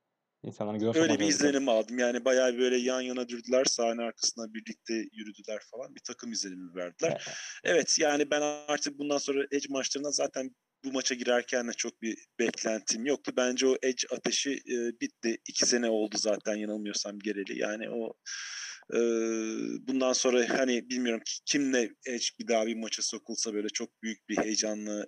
[0.43, 1.99] insanların gözüne öyle bir izlenim aldım.
[1.99, 5.95] Yani bayağı böyle yan yana durdular, sahne arkasında birlikte yürüdüler falan.
[5.95, 7.25] Bir takım izlenimi verdiler.
[7.65, 10.51] Evet yani ben artık bundan sonra Edge maçlarına zaten
[10.85, 13.33] bu maça girerken de çok bir beklentim yoktu.
[13.37, 15.39] Bence o Edge ateşi e, bitti.
[15.49, 17.59] İki sene oldu zaten yanılmıyorsam gereli.
[17.59, 18.13] Yani o
[18.95, 18.99] e,
[19.87, 24.29] bundan sonra hani bilmiyorum ki kimle Edge bir daha bir maça sokulsa böyle çok büyük
[24.29, 25.07] bir heyecanla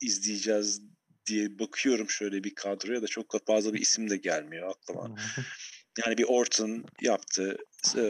[0.00, 0.82] izleyeceğiz
[1.26, 5.16] diye bakıyorum şöyle bir kadroya da çok fazla bir isim de gelmiyor aklıma.
[6.06, 7.56] Yani bir Orton yaptı,
[7.96, 8.00] e,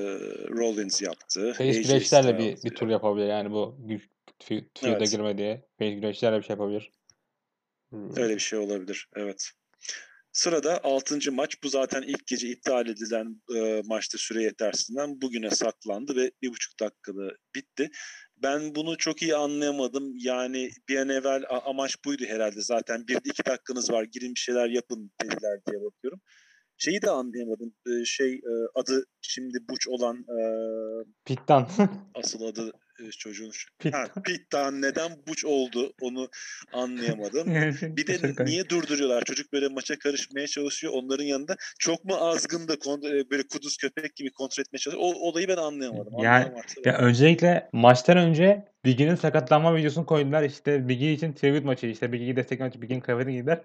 [0.49, 4.03] Rollins yaptı, Face güreşlerle bir, Styles bir tur yapabilir yani bu güç
[4.41, 5.11] feud- feud'e Evet.
[5.11, 5.65] girme diye.
[5.79, 6.91] Face güreşlerle bir şey yapabilir.
[7.91, 8.17] Hmm.
[8.17, 9.09] Öyle bir şey olabilir.
[9.17, 9.51] Evet.
[10.33, 11.33] Sırada 6.
[11.33, 11.63] maç.
[11.63, 16.81] Bu zaten ilk gece iptal edilen e, maçta süre yetersizinden bugüne saklandı ve bir buçuk
[16.81, 17.91] dakikada bitti.
[18.43, 20.13] Ben bunu çok iyi anlayamadım.
[20.17, 23.09] Yani bir an evvel amaç buydu herhalde zaten.
[23.09, 26.21] Bir iki dakikanız var girin bir şeyler yapın dediler diye bakıyorum.
[26.77, 27.75] Şeyi de anlayamadım.
[27.87, 30.39] Ee, şey e, adı şimdi Buç olan e,
[31.25, 31.69] Pittan.
[32.15, 32.73] asıl adı
[33.11, 33.51] çocuğun.
[33.79, 33.95] Pit.
[33.95, 36.29] Ha, Pittan neden Buç oldu onu
[36.73, 37.47] anlayamadım.
[37.97, 39.25] Bir de niye durduruyorlar?
[39.25, 40.93] Çocuk böyle maça karışmaya çalışıyor.
[40.97, 42.73] Onların yanında çok mu azgın da
[43.09, 45.05] e, böyle kuduz köpek gibi kontrol etmeye çalışıyor.
[45.07, 46.13] O olayı ben anlayamadım.
[46.23, 46.53] Yani-
[46.85, 50.43] Ya öncelikle maçtan önce Biggie'nin sakatlanma videosunu koydular.
[50.43, 51.87] İşte Biggie için tribute maçı.
[51.87, 53.61] işte Biggie'yi desteklemek için Biggie'nin kıyafetini giydiler.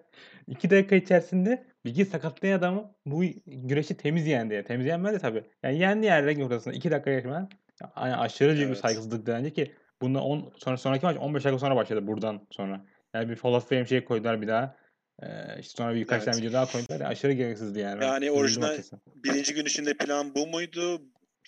[0.47, 4.53] İki dakika içerisinde Biggie sakatlayan adamı bu güreşi temiz yendi.
[4.53, 4.65] Yani.
[4.65, 5.43] Temiz yenmedi tabii.
[5.63, 6.73] Yani yendi ring ortasında.
[6.73, 7.49] iki dakika geçmeden.
[7.81, 8.77] Yani aşırı büyük bir Evet.
[8.79, 9.71] saygısızlık bence ki
[10.01, 12.85] bundan 10 sonra sonraki maç 15 dakika sonra başladı buradan sonra.
[13.13, 14.77] Yani bir Fall of Fame şey koydular bir daha.
[15.23, 15.27] Ee,
[15.59, 16.25] işte sonra birkaç Evet.
[16.33, 17.01] tane video daha koydular.
[17.01, 18.03] Aşırı gereksizdi yani.
[18.03, 18.83] Yani orijinal-
[19.15, 21.01] birinci gün içinde plan bu muydu?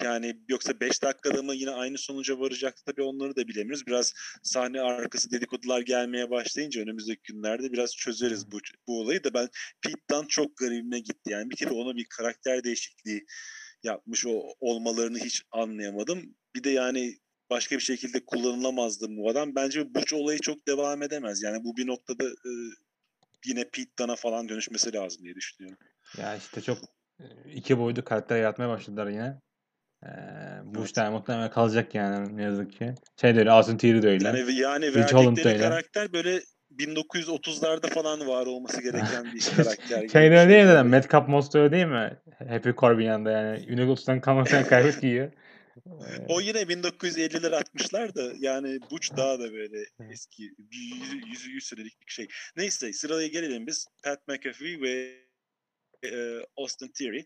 [0.03, 3.87] Yani yoksa 5 dakikada mı yine aynı sonuca varacaktı tabii onları da bilemiyoruz.
[3.87, 4.13] Biraz
[4.43, 8.57] sahne arkası dedikodular gelmeye başlayınca önümüzdeki günlerde biraz çözeriz bu,
[8.87, 9.47] bu olayı da ben
[9.81, 11.31] Pete'dan çok garibime gitti.
[11.31, 13.25] Yani bir kere ona bir karakter değişikliği
[13.83, 16.35] yapmış o olmalarını hiç anlayamadım.
[16.55, 17.17] Bir de yani
[17.49, 19.55] başka bir şekilde kullanılamazdı bu adam.
[19.55, 21.43] Bence Butch olayı çok devam edemez.
[21.43, 22.51] Yani bu bir noktada e,
[23.45, 25.79] yine Pete Dunne'a falan dönüşmesi lazım diye düşünüyorum.
[26.17, 26.77] Ya işte çok
[27.19, 29.41] e, iki boyutlu karakter yaratmaya başladılar yine.
[30.03, 30.07] Ee,
[30.63, 30.85] bu Evet.
[30.85, 32.95] işte muhtemelen kalacak yani ne yazık ki.
[33.21, 34.27] Şey de öyle, Austin Theory de öyle.
[34.27, 36.41] Yani, yani Rich verdikleri karakter böyle
[36.77, 40.01] 1930'larda falan var olması gereken bir karakter.
[40.01, 42.17] gibi Şey bir de öyle Capmos da öyle değil mi?
[42.49, 43.59] Happy Corbin yanında yani.
[43.59, 45.31] 1930'dan kalmasan kıyafet giyiyor.
[46.27, 52.07] O yine 1950'ler 60'lar da yani Butch daha da böyle eski yüz, yüz, yüz senelik
[52.07, 52.27] bir şey.
[52.57, 53.87] Neyse sıraya gelelim biz.
[54.03, 55.19] Pat McAfee ve
[56.03, 57.23] e, Austin Theory.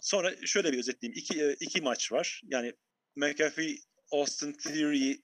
[0.00, 1.18] Sonra şöyle bir özetleyeyim.
[1.18, 2.42] İki, e, iki maç var.
[2.48, 2.72] Yani
[3.16, 3.76] McAfee,
[4.12, 5.16] Austin Theory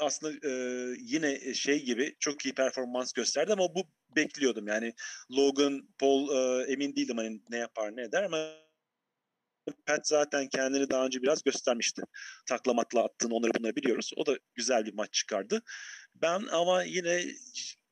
[0.00, 0.52] aslında e,
[1.00, 3.84] yine şey gibi çok iyi performans gösterdi ama bu
[4.16, 4.66] bekliyordum.
[4.66, 4.94] Yani
[5.32, 8.60] Logan Paul e, emin değildim hani ne yapar ne eder ama
[9.86, 12.02] Pat zaten kendini daha önce biraz göstermişti.
[12.46, 14.10] Taklamatla attığını onları bunları biliyoruz.
[14.16, 15.62] O da güzel bir maç çıkardı.
[16.14, 17.24] Ben ama yine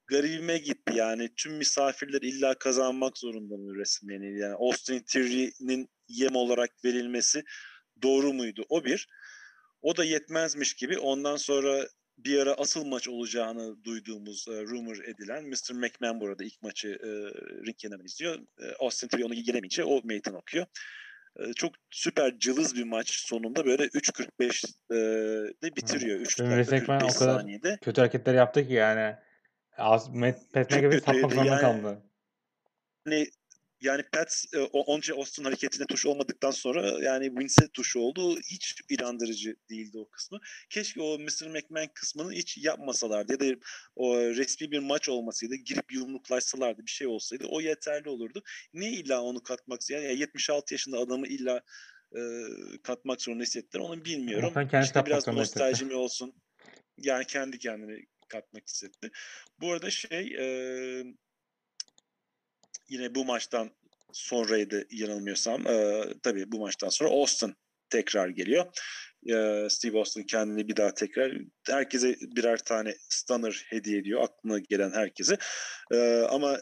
[0.06, 4.38] garibime gitti yani tüm misafirler illa kazanmak zorunda mı WrestleMania'yı?
[4.38, 7.44] Yani Austin Theory'nin yem olarak verilmesi
[8.02, 8.64] doğru muydu?
[8.68, 9.08] O bir.
[9.82, 11.88] O da yetmezmiş gibi ondan sonra
[12.18, 15.72] bir ara asıl maç olacağını duyduğumuz e, rumor edilen Mr.
[15.72, 17.08] McMahon burada ilk maçı e,
[17.66, 18.34] ring kenarından izliyor.
[18.34, 20.66] E, Austin Theory onu yenemeyince o meydan okuyor.
[21.38, 26.20] E, çok süper cılız bir maç sonunda böyle 3.45 de bitiriyor.
[26.20, 26.50] 3 Mr.
[26.58, 27.78] dakika McMahon 45 o kadar saniyede.
[27.82, 29.16] kötü hareketler yaptı ki yani.
[29.76, 30.14] Az, Pat
[30.54, 31.20] McAfee kötüydü.
[31.20, 32.02] zorunda Yani- kaldı.
[33.06, 33.26] Yani
[33.80, 38.40] yani Pat e, onca Austin hareketine tuş olmadıktan sonra yani Vince'e tuş oldu.
[38.40, 40.40] Hiç inandırıcı değildi o kısmı.
[40.70, 41.46] Keşke o Mr.
[41.46, 43.58] McMahon kısmını hiç yapmasalardı ya da
[43.96, 48.42] o resmi bir maç olmasaydı girip yumruklaşsalardı bir şey olsaydı o yeterli olurdu.
[48.74, 51.62] Niye illa onu katmak yani 76 yaşında adamı illa
[52.16, 52.20] e,
[52.82, 54.52] katmak zorunda hissettiler onu bilmiyorum.
[54.82, 56.34] İşte biraz nostalji mi olsun
[56.96, 59.10] yani kendi kendine katmak hissetti.
[59.60, 60.46] Bu arada şey e,
[62.88, 63.70] yine bu maçtan
[64.12, 65.66] sonraydı yanılmıyorsam.
[65.66, 67.54] E, tabii bu maçtan sonra Austin
[67.90, 68.64] tekrar geliyor.
[69.26, 71.32] E, Steve Austin kendini bir daha tekrar
[71.66, 74.22] herkese birer tane stunner hediye ediyor.
[74.22, 75.38] Aklına gelen herkese.
[75.92, 76.60] E, ama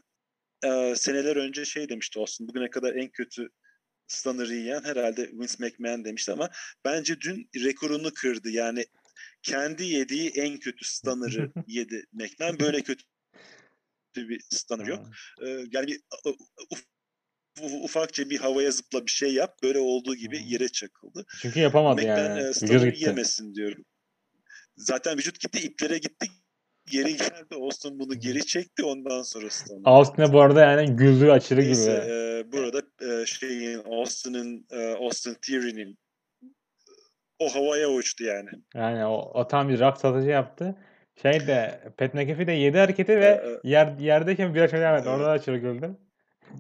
[0.65, 2.49] e, seneler önce şey demişti Austin.
[2.49, 3.49] Bugüne kadar en kötü
[4.09, 6.51] stunner'ı yiyen herhalde Vince McMahon demişti ama
[6.85, 8.51] bence dün rekorunu kırdı.
[8.51, 8.85] Yani
[9.43, 12.61] kendi yediği en kötü stunner'ı yedi McMahon.
[12.61, 13.05] Böyle kötü
[14.17, 15.07] bir stunner yok.
[15.43, 16.85] Ee, yani bir uf-
[17.61, 19.55] uf- ufakça bir havaya zıpla bir şey yap.
[19.63, 21.25] Böyle olduğu gibi yere çakıldı.
[21.43, 22.49] Çünkü yapamadı McMahon yani.
[22.49, 23.05] e, stunner gitti.
[23.05, 23.85] yemesin diyorum.
[24.77, 26.27] Zaten vücut gitti, iplere gitti.
[26.91, 27.55] Geri geldi.
[27.55, 28.85] Austin bunu geri çekti.
[28.85, 29.83] Ondan sonra stunner.
[29.85, 31.61] Austin'e bu arada yani güldüğü gibi.
[31.61, 35.99] Neyse e, burada e, şeyin Austin'in e, Austin Theory'nin
[37.39, 38.49] o havaya uçtu yani.
[38.75, 40.77] Yani o, o tam bir rock satıcı yaptı.
[41.23, 45.09] Şey de Pat McAfee de yedi hareketi ve yer yerdeyken bir açma devam etti.
[45.09, 45.27] Orada Evet.
[45.27, 45.97] da aşırı güldüm.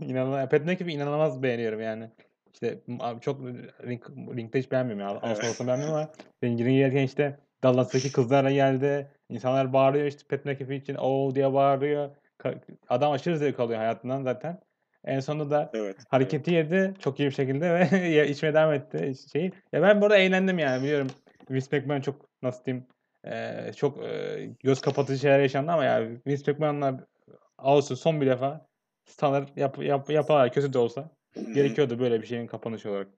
[0.01, 0.49] İnanılmaz.
[0.49, 2.11] Pat McAfee inanılmaz beğeniyorum yani.
[2.53, 3.41] İşte abi çok
[3.87, 4.03] ring,
[4.37, 5.21] ringde hiç beğenmiyorum ya.
[5.27, 5.45] Evet.
[5.45, 6.09] Olsun beğenmiyorum ama
[6.45, 9.07] ring ringe gelirken işte Dallas'taki kızlarla geldi.
[9.29, 12.11] İnsanlar bağırıyor işte Pat McAfee için o diye bağırıyor.
[12.89, 14.61] Adam aşırı zevk alıyor hayatından zaten.
[15.05, 15.97] En sonunda da Evet.
[16.09, 19.53] hareketi yedi çok iyi bir şekilde ve içmeye devam etti şeyi.
[19.73, 21.07] Ya ben burada eğlendim yani biliyorum.
[21.51, 22.87] Vince McMahon çok nasıl diyeyim
[23.27, 27.07] eee, çok eee, göz kapatıcı şeyler yaşandı ama ya Vince McMahon'la
[27.59, 28.69] olsun son bir defa
[29.05, 31.55] Stunner yap, yap, yapar kötü de olsa evet.
[31.55, 33.09] gerekiyordu böyle bir şeyin kapanışı olarak.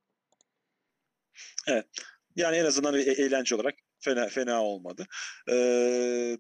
[2.37, 5.07] Yani en azından bir e- eğlence olarak fena fena olmadı.
[5.51, 6.39] Ee,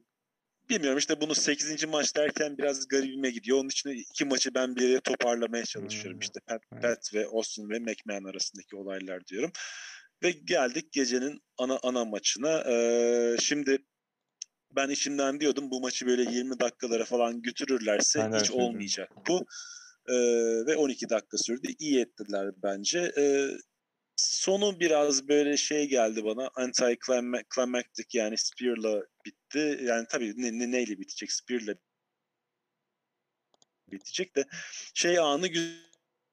[0.70, 1.86] bilmiyorum işte bunu 8.
[1.86, 3.58] maç derken biraz garibime gidiyor.
[3.58, 6.12] Onun için iki maçı ben bir yere toparlamaya çalışıyorum.
[6.12, 6.20] Hmm.
[6.20, 6.82] İşte Pat, Evet.
[6.82, 9.52] Pat ve Austin ve McMahon arasındaki olaylar diyorum.
[10.22, 12.64] Ve geldik gecenin ana ana maçına.
[12.70, 13.78] Ee, şimdi
[14.70, 19.46] ben içimden diyordum bu maçı böyle 20 dakikalara falan götürürlerse öyle hiç olmayacak bu.
[20.08, 20.14] Ee,
[20.66, 21.68] ve 12 dakika sürdü.
[21.78, 23.12] İyi ettiler bence.
[23.18, 23.48] Ee,
[24.16, 26.46] sonu biraz böyle şey geldi bana.
[26.46, 29.80] Anti-climactic yani Spear'la bitti.
[29.82, 31.32] Yani tabii ne, ne- neyle bitecek?
[31.32, 31.74] Spear'la
[33.92, 34.44] bitecek de
[34.94, 35.87] şey anı gü-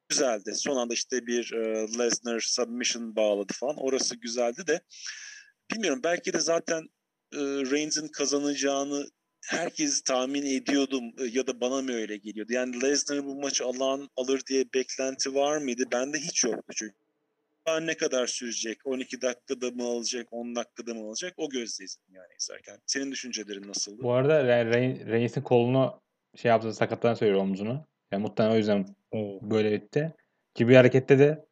[0.09, 0.51] güzeldi.
[0.55, 3.75] Son anda işte bir e, Lesnar submission bağladı falan.
[3.77, 4.81] Orası güzeldi de
[5.71, 6.81] bilmiyorum belki de zaten
[7.33, 9.05] e, Reigns'in kazanacağını
[9.45, 12.53] herkes tahmin ediyordum e, ya da bana mı öyle geliyordu?
[12.53, 15.83] Yani Lesnar bu maçı alan alır diye beklenti var mıydı?
[15.91, 16.95] Bende hiç yoktu çünkü.
[17.67, 18.77] Ben ne kadar sürecek?
[18.85, 20.27] 12 dakikada mı alacak?
[20.31, 21.33] 10 dakikada mı alacak?
[21.37, 22.77] O gözle izledim yani izlerken.
[22.85, 24.03] Senin düşüncelerin nasıldı?
[24.03, 26.01] Bu arada Re- Re- Reis'in kolunu
[26.35, 27.87] şey yaptı sakatladan söylüyor omzunu.
[28.11, 28.95] Yani muhtemelen o yüzden
[29.41, 30.13] böyle bitti.
[30.53, 31.45] Ki bir harekette de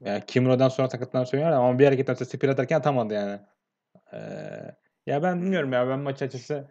[0.00, 3.40] yani Kimro'dan sonra sakatlanan söylüyor ama bir hareketten sonra spear atarken atamadı yani.
[4.12, 4.18] Ee,
[5.06, 6.68] ya ben bilmiyorum ya ben maç açısı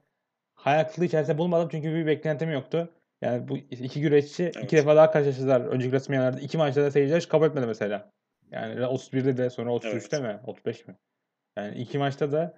[0.55, 2.93] hayal kırıklığı içerisinde bulmadım çünkü bir beklentim yoktu.
[3.21, 4.63] Yani bu iki güreşçi Evet.
[4.63, 5.61] iki defa daha karşılaştılar.
[5.61, 8.11] Önceki resmiyenlerde iki maçta da seyirciler hiç kabul etmedi mesela.
[8.51, 10.39] Yani 31'de de sonra 33'te mi?
[10.45, 10.95] 35 mi?
[11.57, 12.57] Yani iki maçta da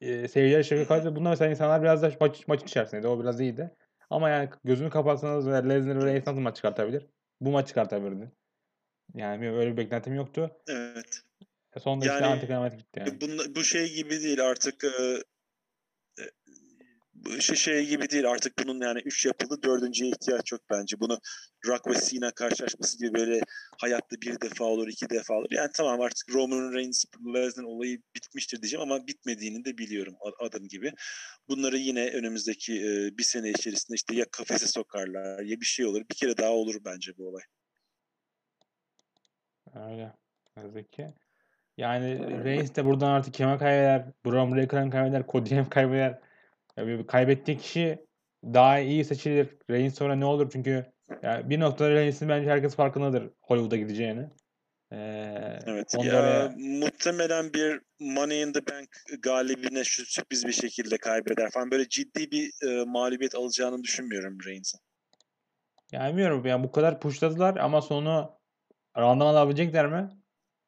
[0.00, 1.16] e, seyirciler şaka kaldı.
[1.16, 3.06] Bunda mesela insanlar biraz da maç, maç içerisindeydi.
[3.06, 3.70] O biraz iyiydi.
[4.10, 7.06] Ama yani gözünü kapatsanız Lesnar ve Reigns nasıl maç çıkartabilir?
[7.40, 8.32] Bu maç çıkartabilirdi.
[9.14, 10.50] Yani öyle bir beklentim yoktu.
[10.68, 11.20] Evet.
[11.76, 13.20] E, Sonunda işte Yani- antiklimatik gitti yani.
[13.20, 15.22] Bunla- bu şey gibi değil artık e, bu
[17.40, 21.00] şey, şey gibi değil artık bunun yani üç yapıldı dördüncüye ihtiyaç yok bence.
[21.00, 21.18] Bunu
[21.66, 23.40] Rock ve Cena karşılaşması gibi böyle
[23.78, 25.48] hayatta bir defa olur iki defa olur.
[25.50, 27.04] Yani tamam artık Roman Reigns
[27.34, 30.92] Lesnar olayı bitmiştir diyeceğim ama bitmediğini de biliyorum adım gibi.
[31.48, 36.00] Bunları yine önümüzdeki e, bir sene içerisinde işte ya kafese sokarlar ya bir şey olur.
[36.10, 37.42] Bir kere daha olur bence bu olay.
[39.74, 40.12] Öyle.
[40.56, 41.06] Yazık ki.
[41.76, 44.06] Yani Reigns de buradan artık kime kaybeder?
[44.26, 45.24] Braun Breaker'ın kaybeder?
[45.28, 46.18] Cody kaybeder?
[46.78, 48.06] Ya bir kaybettiği kişi
[48.44, 49.48] daha iyi seçilir.
[49.70, 50.50] Reigns sonra ne olur?
[50.52, 54.28] Çünkü yani bir noktada Reigns'in bence herkes farkındadır Hollywood'a gideceğini.
[54.92, 55.94] Ee, Evet.
[56.02, 58.88] Ya, oraya- muhtemelen bir Money in the Bank
[59.22, 61.70] galibine şu sürpriz bir şekilde kaybeder falan.
[61.70, 64.80] Böyle ciddi bir e, mağlubiyet alacağını düşünmüyorum Reigns'in.
[65.92, 66.46] yani bilmiyorum.
[66.46, 68.38] Yani bu kadar pushladılar ama sonu
[68.98, 70.08] randıman alabilecekler mi?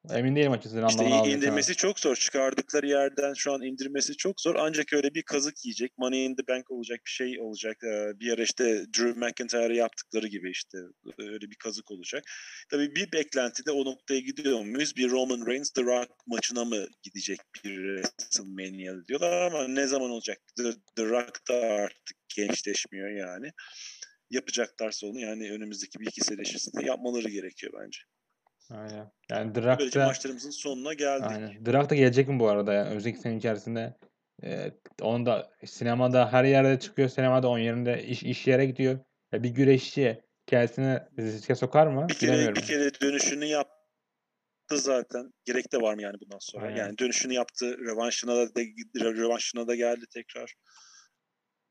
[0.09, 2.17] Emin değilim açıkçası İşte indirmesi çok zor.
[2.17, 4.55] Çıkardıkları yerden şu an indirmesi çok zor.
[4.55, 5.99] Ancak öyle bir kazık yiyecek.
[5.99, 7.77] Money in the Bank olacak bir şey olacak.
[8.21, 8.65] Bir ara işte
[8.99, 10.79] Drew McIntyre yaptıkları gibi işte
[11.19, 12.25] öyle bir kazık olacak.
[12.71, 14.97] Tabii bir beklenti de o noktaya gidiyor muyuz?
[14.97, 20.39] Bir Roman Reigns The Rock maçına mı gidecek bir WrestleMania diyorlar ama ne zaman olacak?
[20.57, 23.51] The, The Rock da artık gençleşmiyor yani.
[24.31, 28.01] Yapacaklarsa onu yani önümüzdeki bir iki sene içerisinde yapmaları gerekiyor bence.
[28.71, 29.13] Aynen.
[29.31, 31.27] Yani Böylece Drak'ta maçlarımızın sonuna geldik.
[31.31, 31.67] Aynen.
[31.67, 32.85] Drak da gelecek mi bu arada ya?
[32.85, 33.97] Önümüzdeki sene içerisinde
[34.43, 37.09] e, onu da sinemada her yerde çıkıyor.
[37.09, 38.99] Sinemada onun yerinde iş, iş yere gidiyor.
[39.33, 42.07] Ya bir güreşçi kendisini riske sokar mı?
[42.09, 43.75] Bir kere bir kere dönüşünü yaptı
[44.75, 45.33] zaten.
[45.45, 46.67] Gerek de var mı yani bundan sonra?
[46.67, 46.77] Aynen.
[46.77, 47.79] Yani dönüşünü yaptı.
[47.79, 48.65] Revanşına da, de,
[48.95, 50.55] revanşına da geldi tekrar.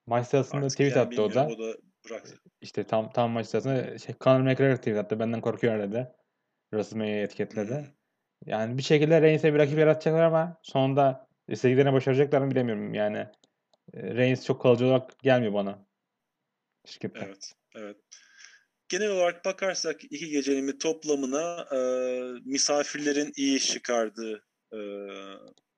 [0.05, 1.47] Maç sırasında Artık tweet yani attı o da.
[1.47, 2.35] O da bıraktı.
[2.61, 5.19] İşte tam tam maç sırasında şey, Conor McGregor tweet attı.
[5.19, 6.07] Benden korkuyor dedi.
[6.73, 7.93] WrestleMania etiketledi.
[8.45, 12.93] Yani bir şekilde Reigns'e bir rakip yaratacaklar ama sonunda istediklerini başaracaklar mı bilemiyorum.
[12.93, 13.17] Yani
[13.93, 15.85] e, Reigns çok kalıcı olarak gelmiyor bana.
[16.85, 17.19] Şirkette.
[17.25, 17.97] Evet, evet.
[18.89, 21.79] Genel olarak bakarsak iki gecenin toplamına e,
[22.45, 24.79] misafirlerin iyi çıkardığı e,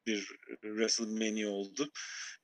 [0.06, 0.28] bir
[0.62, 1.92] WrestleMania oldu.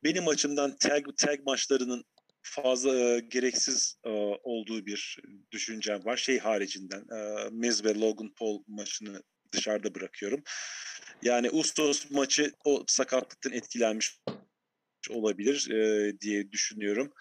[0.04, 2.04] Benim açımdan tag tag maçlarının
[2.50, 4.10] fazla e, gereksiz e,
[4.44, 5.20] olduğu bir
[5.52, 6.18] düşüncem var.
[6.18, 10.44] Şey haricinden e, Miz ve Logan Paul maçını dışarıda bırakıyorum.
[11.22, 14.20] Yani Usos maçı o sakatlıktan etkilenmiş
[15.10, 17.14] olabilir e, diye düşünüyorum.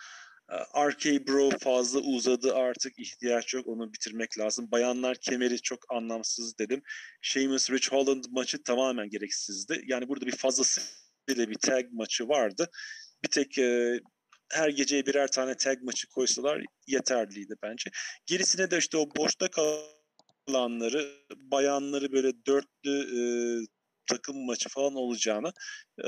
[0.88, 4.70] RK Bro fazla uzadı artık ihtiyaç yok onu bitirmek lazım.
[4.70, 6.82] Bayanlar kemeri çok anlamsız dedim.
[7.20, 9.82] Sheamus Rich Holland maçı tamamen gereksizdi.
[9.86, 12.70] Yani burada bir fazlasıyla bir tag maçı vardı.
[13.24, 14.00] Bir tek e,
[14.52, 17.90] her geceye birer tane tag maçı koysalar yeterliydi bence.
[18.26, 19.48] Gerisine de işte o boşta
[20.46, 23.20] kalanları, bayanları böyle dörtlü e,
[24.06, 25.52] takım maçı falan olacağını
[26.04, 26.06] e,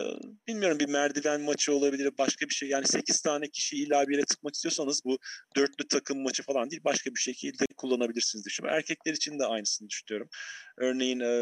[0.49, 4.25] bilmiyorum bir merdiven maçı olabilir başka bir şey yani 8 tane kişi illa bir yere
[4.25, 5.19] tıkmak istiyorsanız bu
[5.57, 8.77] dörtlü takım maçı falan değil başka bir şekilde kullanabilirsiniz düşünüyorum.
[8.77, 10.29] Erkekler için de aynısını düşünüyorum.
[10.77, 11.33] Örneğin e,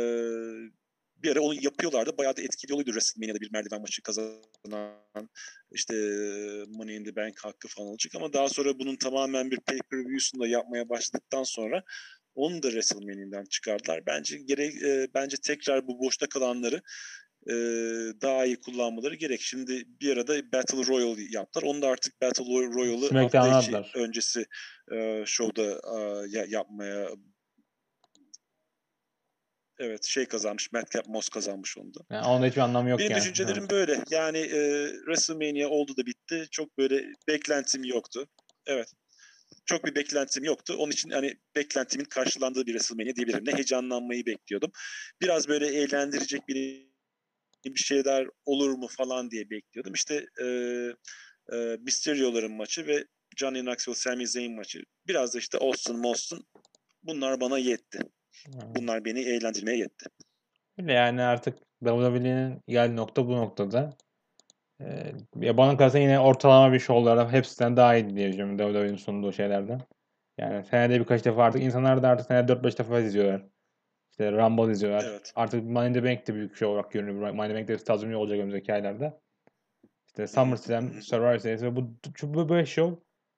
[1.22, 2.18] bir ara onu yapıyorlardı.
[2.18, 5.30] Bayağı da etkili oluyordu WrestleMania'da bir merdiven maçı kazanan
[5.72, 5.94] işte
[6.68, 10.46] Money in the Bank hakkı falan olacak ama daha sonra bunun tamamen bir pay-per-view'sunu da
[10.46, 11.82] yapmaya başladıktan sonra
[12.34, 14.06] onu da WrestleMania'dan çıkardılar.
[14.06, 16.82] Bence gerek e, bence tekrar bu boşta kalanları
[17.46, 17.52] e,
[18.22, 19.40] daha iyi kullanmaları gerek.
[19.40, 21.62] Şimdi bir arada Battle Royale yaptılar.
[21.66, 22.44] Onu da artık Battle
[23.08, 24.46] SmackDown'a hafta içi öncesi
[24.92, 27.08] e, şovda e, ya- yapmaya
[29.78, 30.72] Evet şey kazanmış.
[30.72, 32.00] Madcap Moss kazanmış onu da.
[32.10, 33.20] Yani onda hiçbir anlamı yok Benim yani.
[33.20, 34.04] düşüncelerim böyle.
[34.10, 36.46] Yani e, WrestleMania oldu da bitti.
[36.50, 38.28] Çok böyle beklentim yoktu.
[38.66, 38.92] Evet.
[39.64, 40.74] Çok bir beklentim yoktu.
[40.78, 43.44] Onun için hani beklentimin karşılandığı bir WrestleMania diyebilirim.
[43.46, 44.70] Ne heyecanlanmayı bekliyordum.
[45.22, 46.86] Biraz böyle eğlendirecek bir
[47.64, 49.92] bir şeyler olur mu falan diye bekliyordum.
[49.94, 50.46] İşte e,
[51.52, 53.04] e, Mysterio'ların maçı ve
[53.36, 54.82] Johnny Knoxville, Sami Zayn maçı.
[55.06, 56.46] Biraz da işte Austin, Austin.
[57.02, 57.98] Bunlar bana yetti.
[58.44, 58.74] Ha.
[58.74, 60.06] Bunlar beni eğlendirmeye yetti.
[60.78, 63.96] Yani artık WWE'nin geldiği nokta bu noktada.
[64.80, 69.32] Ee, ya bana kalırsa yine ortalama bir şovlara hepsinden daha iyi diye düşünüyorum WWE'nin sunduğu
[69.32, 69.80] şeylerden.
[70.38, 73.46] Yani senede birkaç defa artık insanlar da artık senede 4-5 defa izliyorlar.
[74.10, 75.04] İşte Rumble izliyorlar.
[75.10, 75.32] Evet.
[75.34, 77.30] Artık Money in the Bank de büyük bir şey olarak görünüyor.
[77.30, 79.20] Money in the Bank de stadyumlu olacak önümüzdeki aylarda.
[80.06, 80.26] İşte.
[80.26, 82.92] SummerSlam, Survivor Series ve bu, bu böyle şov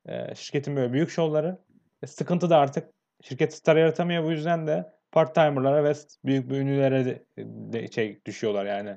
[0.06, 1.58] e, şirketin böyle büyük şovları
[2.02, 5.94] e, sıkıntı da artık şirket star yaratamıyor bu yüzden de part-timer'lara ve
[6.24, 7.24] büyük bir ünlülere de,
[7.72, 8.96] de şey düşüyorlar yani.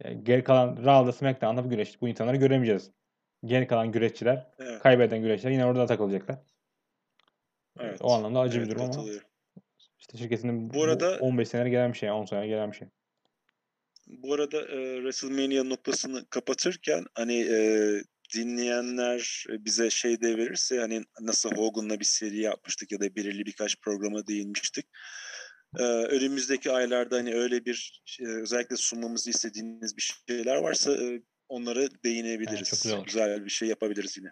[0.00, 2.90] E, geri kalan Raw'da SmackDown'da bu güreş bu insanları göremeyeceğiz.
[3.44, 4.82] Geri kalan güreşçiler, Evet.
[4.82, 6.38] kaybeden güreşçiler yine orada takılacaklar.
[7.80, 7.98] Evet.
[8.02, 9.04] O anlamda acı bir Evet, durum ama
[9.98, 12.88] işte şirketinin Bu bu arada- 15 senedir gelen bir şey, 10 senedir gelen bir şey.
[14.06, 17.58] Bu arada e, WrestleMania noktasını kapatırken hani e,
[18.34, 23.80] dinleyenler bize şey de verirse hani nasıl Hogan'la bir seri yapmıştık ya da belirli birkaç
[23.80, 24.86] programa değinmiştik.
[25.78, 31.88] E, önümüzdeki aylarda hani öyle bir e, özellikle sunmamızı istediğiniz bir şeyler varsa e, onlara
[32.04, 32.68] değinebiliriz.
[32.68, 33.04] Çok güzel.
[33.04, 34.30] Güzel bir şey yapabiliriz yine.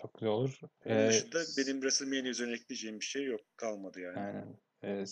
[0.00, 0.60] Çok güzel olur.
[0.86, 3.40] Onun Ee, dışında benim WrestleMania üzerine ekleyeceğim bir şey yok.
[3.56, 4.18] Kalmadı yani.
[4.18, 4.58] Aynen.
[4.82, 5.04] Ee,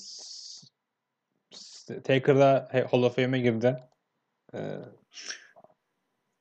[2.04, 3.76] Taker'da Hall of Fame'e girdi.
[4.54, 4.78] Ee,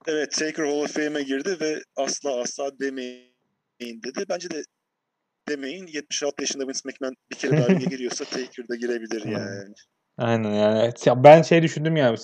[0.07, 3.31] Evet Taker Hall of Fame'e girdi ve asla asla demeyin
[3.79, 4.25] dedi.
[4.29, 4.63] Bence de
[5.49, 9.73] demeyin 76 yaşında Vince McMahon bir kere daha giriyorsa Taker da girebilir yani.
[10.17, 10.93] aynen yani.
[11.05, 12.19] Ya Ben şey düşündüm ya AJ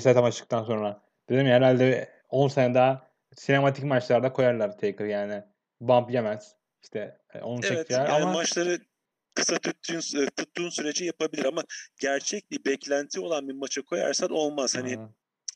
[0.00, 1.02] Styles maçtıktan sonra.
[1.28, 5.42] Dedim ya herhalde 10 sene daha sinematik maçlarda koyarlar Taker yani.
[5.80, 6.54] Bump yemez.
[6.82, 8.78] İşte e, onu Evet çekeceğiler yani ama maçları
[9.34, 11.62] kısa tuttuğun, e, tuttuğun sürece yapabilir ama
[12.00, 14.76] gerçek bir beklenti olan bir maça koyarsan olmaz.
[14.76, 15.08] Hani Aa,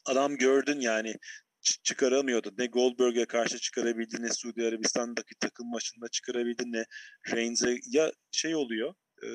[0.05, 1.15] adam gördün yani
[1.63, 2.51] çıkaramıyordu.
[2.59, 6.85] Ne Goldberg'e karşı çıkarabildi ne Suudi Arabistan'daki takım maçında çıkarabildi ne
[7.35, 9.29] Reigns'e ya şey oluyor e,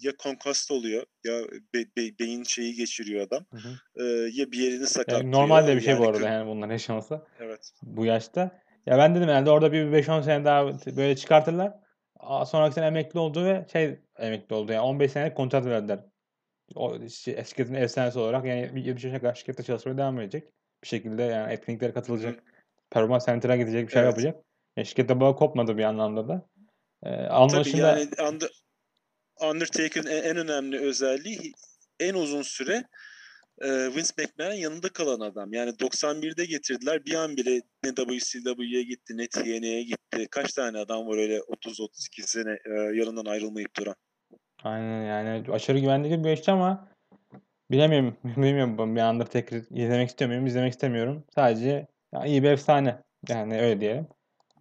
[0.00, 1.42] ya konkast oluyor ya
[1.74, 3.68] be- be- beyin şeyi geçiriyor adam hı hı.
[3.96, 5.32] e, ya bir yerini Yani sakatlıyor.
[5.32, 7.22] normal de bir şey Yani bu arada yani bunların yaşaması.
[7.40, 7.72] Evet.
[7.82, 8.60] bu yaşta.
[8.86, 10.66] Ya ben dedim herhalde orada bir 5-10 sene daha
[10.96, 11.72] böyle çıkartırlar.
[12.46, 14.72] Sonraki sene emekli oldu ve şey emekli oldu.
[14.72, 16.04] Yani 15 senelik kontrat verdiler.
[16.74, 20.48] O şi- şirketin efsanesi olarak yani 70 yaşına kadar şirkette çalışmaya devam edecek.
[20.82, 22.42] Bir şekilde yani etkinliklere katılacak.
[22.90, 24.10] Performans center'a gidecek bir şey Evet.
[24.10, 24.44] yapacak.
[24.76, 26.48] Ya şirkette bağı kopmadı bir anlamda da.
[27.02, 28.60] Ee, onun Tabii yani Under-
[29.40, 31.52] Undertaker'ın en, önemli özelliği
[32.00, 32.84] en uzun süre
[33.60, 35.52] e, Vince McMahon'ın yanında kalan adam.
[35.52, 37.04] Yani 91'de getirdiler.
[37.04, 40.28] Bir an bile ne WCW'ye gitti ne TNA'ya gitti.
[40.30, 43.94] Kaç tane adam var öyle 30-32 sene e, yanından ayrılmayıp duran.
[44.62, 46.88] aynen yani aşırı güvenli bir işte ama
[47.70, 48.16] bilemiyorum.
[48.24, 50.46] Bilmiyorum ben bir Undertaker izlemek istiyor muyum?
[50.46, 51.24] İzlemek istemiyorum.
[51.34, 53.02] Sadece ya iyi bir efsane.
[53.28, 54.08] Yani öyle diyelim.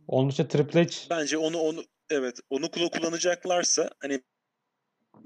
[0.08, 4.22] Onun dışında Triple H Bence onu onu evet onu kula- kullanacaklarsa hani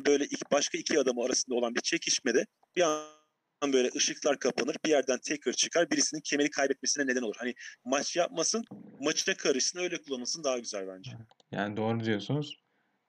[0.05, 4.89] böyle ilk başka iki adamı arasında olan bir çekişmede bir an böyle ışıklar kapanır bir
[4.89, 7.35] yerden Taker çıkar birisinin kemeri kaybetmesine neden olur.
[7.37, 7.53] Hani
[7.85, 8.65] maç yapmasın
[8.99, 11.11] maçına karışsın öyle kullanılsın daha güzel bence.
[11.51, 12.57] Yani doğru diyorsunuz.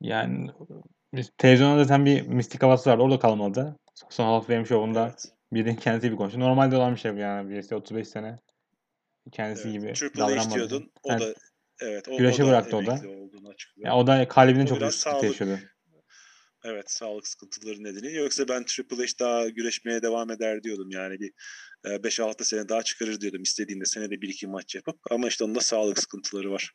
[0.01, 0.51] Yani
[1.39, 3.03] televizyonda zaten bir mistik havası vardı.
[3.03, 3.77] Orada kalmadı.
[4.11, 5.25] Son Fame şovunda Evet.
[5.53, 6.41] birinin kendisi gibi konuştu.
[6.41, 7.51] Normalde olan bir şey bu yani.
[7.51, 8.39] Birisi 35 sene
[9.33, 9.81] kendisi evet.
[9.81, 10.55] gibi Triple davranmadı.
[10.55, 10.93] diyordun.
[11.03, 11.35] O Yani, da
[11.81, 12.93] evet o, güreşi o da bıraktı o da.
[12.93, 13.89] emekli olduğunu açıklıyor.
[13.89, 15.59] ya o da kalbinin O çok büyük sıkıntı yaşıyordu.
[16.65, 18.19] Evet sağlık sıkıntıları nedeniyle.
[18.21, 20.91] Yoksa ben Triple H daha güreşmeye devam eder diyordum.
[20.91, 21.33] Yani bir
[21.85, 24.97] e, 5-6 sene daha çıkarır diyordum istediğinde senede 1-2 maç yapıp.
[25.11, 26.73] Ama işte onun da sağlık sıkıntıları var.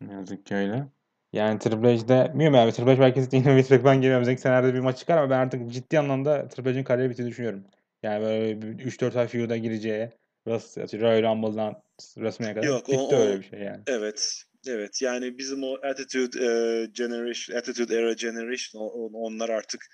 [0.00, 0.86] Ne yazık ki öyle.
[1.32, 4.12] Yani Triple H'de bilmiyorum abi Triple H belki yine Vince geliyor.
[4.12, 7.64] Önümüzdeki senelerde bir maç çıkar ama ben artık ciddi anlamda Triple H'in kariyeri bittiğini düşünüyorum.
[8.02, 10.10] Yani böyle bir 3-4 ay feud'a gireceği
[10.46, 11.82] Royal Rumble'dan
[12.14, 13.82] WrestleMania'ya kadar Yok, bitti o- öyle bir şey yani.
[13.86, 14.42] Evet.
[14.66, 19.86] Evet yani bizim o Attitude e, Generation, Attitude Era Generation o- o- onlar artık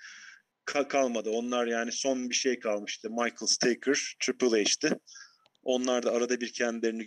[0.65, 1.29] ka- kalmadı.
[1.29, 3.09] Onlar yani son bir şey kalmıştı.
[3.09, 4.89] Michael Taker, Triple H'ti.
[5.63, 7.05] Onlar da arada bir kendilerini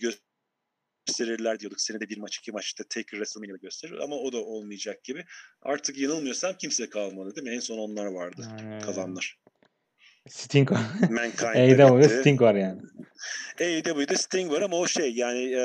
[1.09, 1.81] gösterirler diyorduk.
[1.81, 5.25] Senede bir maç, iki maçta Taker WrestleMania'da gösterir ama o da olmayacak gibi.
[5.63, 7.55] Artık yanılmıyorsam kimse kalmadı değil mi?
[7.55, 9.39] En son onlar vardı Yani kalanlar.
[10.29, 10.81] Sting var.
[11.55, 12.09] AEW'de.
[12.09, 12.81] Sting var yani.
[13.61, 15.63] AEW'de Sting var ama o şey yani e,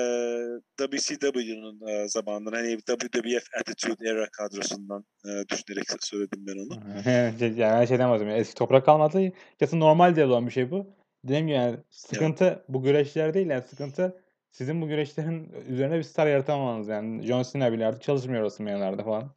[0.80, 6.80] WCW'nun e, zamanından hani WWF Attitude Era kadrosundan e, düşünerek söyledim ben onu.
[7.10, 8.42] yani ben şeyden bahsediyorum.
[8.42, 9.32] Eski toprak kalmadı.
[9.60, 10.88] Kesin normal diye olan bir şey bu.
[11.24, 14.23] Dediğim gibi yani sıkıntı bu güreşler değil yani sıkıntı
[14.54, 17.28] sizin bu güreşlerin üzerine bir star yaratamamanız yani.
[17.28, 19.36] John Cena bile artık çalışmıyor WrestleMania'larda falan.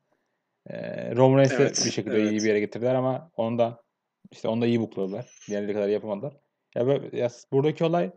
[0.67, 2.31] Ee, Roman Reigns'i Evet, bir şekilde evet.
[2.31, 3.83] iyi bir yere getirdiler ama onu da
[4.31, 5.39] işte onu da iyi bukladılar.
[5.49, 6.37] Diğerleri kadar yapamadılar.
[6.75, 8.11] Ya, böyle, ya buradaki olay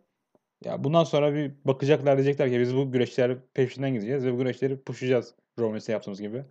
[0.65, 4.81] ya bundan sonra bir bakacaklar diyecekler ki biz bu güreşler peşinden gideceğiz ve bu güreşleri
[4.81, 6.45] pushlayacağız Roman Reigns'e yaptığımız gibi.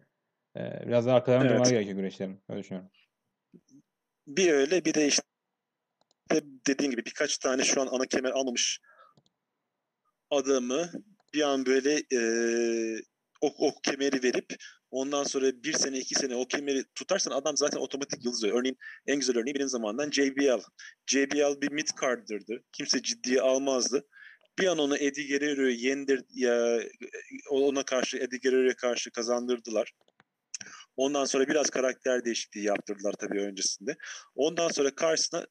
[0.56, 1.52] Ee, biraz daha arkalarına Evet.
[1.52, 2.40] durmaları gerekiyor güreşlerin.
[2.48, 2.90] Öyle düşünüyorum.
[4.26, 5.22] Bir öyle bir de işte
[6.66, 8.80] dediğim gibi birkaç tane şu an ana kemer almamış
[10.30, 10.90] adamı
[11.34, 12.20] bir an böyle e,
[13.40, 14.56] o, o kemeri verip
[14.90, 18.60] ondan sonra bir sene iki sene o kemeri tutarsan adam zaten otomatik yıldız oluyor.
[18.60, 20.62] Örneğin en güzel örneği benim zamandan JBL.
[21.06, 22.64] JBL bir mid card'ırdı.
[22.72, 24.06] Kimse ciddiye almazdı.
[24.58, 26.80] Bir an onu Eddie Guerrero'yu yendir ya
[27.50, 29.92] ona karşı Eddie Guerrero'ya karşı kazandırdılar.
[30.96, 33.96] Ondan sonra biraz karakter değişikliği yaptırdılar tabii öncesinde.
[34.34, 35.46] Ondan sonra karşısına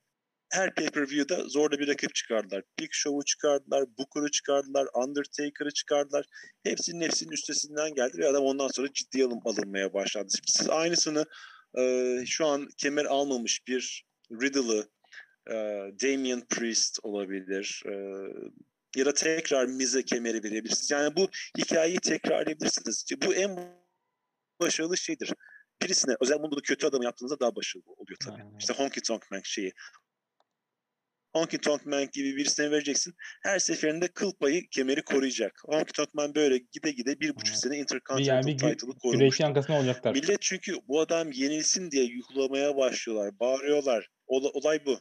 [0.49, 2.63] her pay-per-view'da zorla bir rakip çıkardılar.
[2.79, 6.25] Big Show'u çıkardılar, Booker'ı çıkardılar, Undertaker'ı çıkardılar.
[6.63, 10.27] Hepsinin hepsinin üstesinden geldi ve adam ondan sonra ciddiye alın, alınmaya başladı.
[10.31, 11.25] Şimdi siz aynısını
[11.77, 14.89] e, şu an kemer almamış bir Riddle'ı,
[15.47, 15.53] e,
[16.03, 17.83] Damian Priest olabilir.
[17.85, 17.93] E,
[18.95, 20.91] ya da tekrar Mize kemeri verebilirsiniz.
[20.91, 23.05] Yani bu hikayeyi tekrarlayabilirsiniz.
[23.25, 23.59] Bu en
[24.59, 25.33] başarılı şeydir.
[25.81, 28.41] Birisine özel bunu kötü adamı yaptığınızda daha başarılı oluyor tabii.
[28.41, 28.57] Aynen.
[28.59, 29.73] İşte Honky Tonk Man şeyi.
[31.37, 33.13] Honky Tonk Man gibi birisine vereceksin.
[33.43, 35.61] Her seferinde kıl payı kemeri koruyacak.
[35.65, 40.13] Honky Tonk Man böyle gide gide bir buçuk sene Intercontinental yani title'ı arkasında olacaklar.
[40.13, 43.39] Millet çünkü bu adam yenilsin diye yuhlamaya başlıyorlar.
[43.39, 44.09] Bağırıyorlar.
[44.27, 44.99] Ola- olay bu.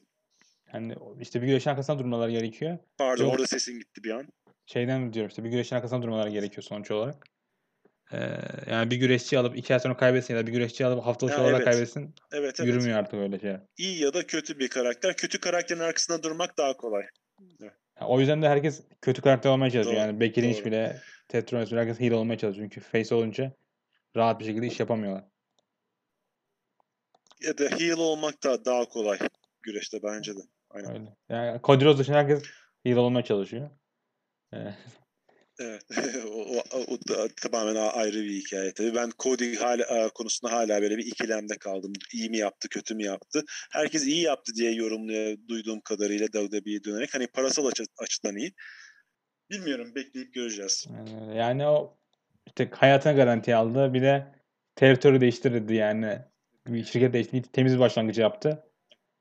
[0.74, 2.78] Yani işte bir güreşin arkasında durmaları gerekiyor.
[2.98, 3.32] Pardon Yok.
[3.32, 4.28] orada sesin gitti bir an.
[4.66, 7.35] Şeyden diyorum işte bir güreşin arkasında durmaları gerekiyor sonuç olarak.
[8.12, 8.38] Ee,
[8.70, 11.42] yani bir güreşçi alıp iki ay sonra kaybetsin ya da bir güreşçi alıp haftalık Ha,
[11.42, 11.64] olarak evet.
[11.64, 12.14] kaybetsin.
[12.32, 12.68] Evet evet.
[12.68, 13.56] Yürümüyor artık öyle şey.
[13.76, 15.16] İyi ya da kötü bir karakter.
[15.16, 17.06] Kötü karakterin arkasında durmak daha kolay.
[17.60, 19.96] Yani o yüzden de herkes kötü karakter olmaya çalışıyor.
[19.96, 22.70] Doğru, Yani Becky Lynch bile, Ted bile herkes heel olmaya çalışıyor.
[22.70, 23.52] Çünkü face olunca
[24.16, 25.24] rahat bir şekilde iş yapamıyorlar.
[27.42, 29.18] Ya da heel olmak da daha kolay
[29.62, 30.40] güreşte bence de.
[30.70, 30.92] Aynen.
[30.92, 31.16] Öyle.
[31.28, 32.42] Yani Cody Rhodes dışında herkes
[32.84, 33.70] heel olmaya çalışıyor.
[35.58, 35.82] Evet.
[36.26, 38.72] o, o, o da tamamen ayrı bir hikaye.
[38.72, 41.92] Tabii ben Cody hala, konusunda hala böyle bir ikilemde kaldım.
[42.12, 43.42] İyi mi yaptı, kötü mü yaptı?
[43.72, 47.14] Herkes iyi yaptı diye yorumluyor duyduğum kadarıyla WWE'ye dönerek.
[47.14, 48.52] Hani parasal açı, açıdan iyi.
[49.50, 50.86] Bilmiyorum, bekleyip göreceğiz.
[50.90, 51.98] yani, yani o
[52.46, 53.94] işte hayatına garanti aldı.
[53.94, 54.26] Bir de
[54.76, 56.18] teritori değiştirdi yani.
[56.66, 57.52] Bir şirket değiştirdi.
[57.52, 58.62] Temiz başlangıcı yaptı.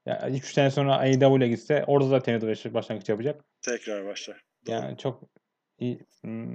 [0.05, 3.45] Ya 3 sene sonra AEW'ye gitse orada da temiz bir başlangıç yapacak.
[3.61, 4.43] Tekrar başlar.
[4.65, 4.75] Doğru.
[4.75, 5.23] Yani çok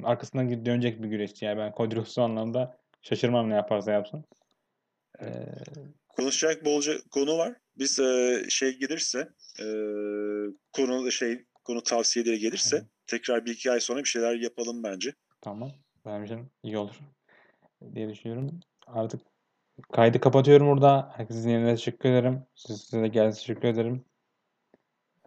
[0.05, 1.45] arkasından dönecek bir güreşçi.
[1.45, 4.25] Yani ben Cody anlamda şaşırmam ne yaparsa yapsın.
[5.21, 5.45] Ee,
[6.09, 7.55] Konuşacak bolca konu var.
[7.79, 9.29] Biz e, şey gelirse,
[9.61, 9.65] e,
[10.73, 15.15] konu şey konu tavsiyeleri gelirse tekrar bir iki ay sonra bir şeyler yapalım bence.
[15.41, 15.71] tamam.
[16.25, 17.01] İçin iyi olur
[17.95, 18.61] diye düşünüyorum.
[18.87, 19.21] Artık
[19.93, 21.13] kaydı kapatıyorum burada.
[21.17, 22.43] Herkesin yerine teşekkür ederim.
[22.55, 24.05] Siz, size de geldiğiniz teşekkür ederim.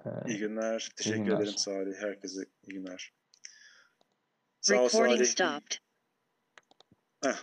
[0.05, 0.89] Ee, İyi günler.
[0.95, 1.37] Teşekkür günler.
[1.37, 1.93] ederim Salih.
[2.01, 3.13] Herkese iyi günler.
[4.63, 5.29] Sağ ol Recording Salih.
[5.31, 5.79] stopped.
[7.23, 7.35] Heh,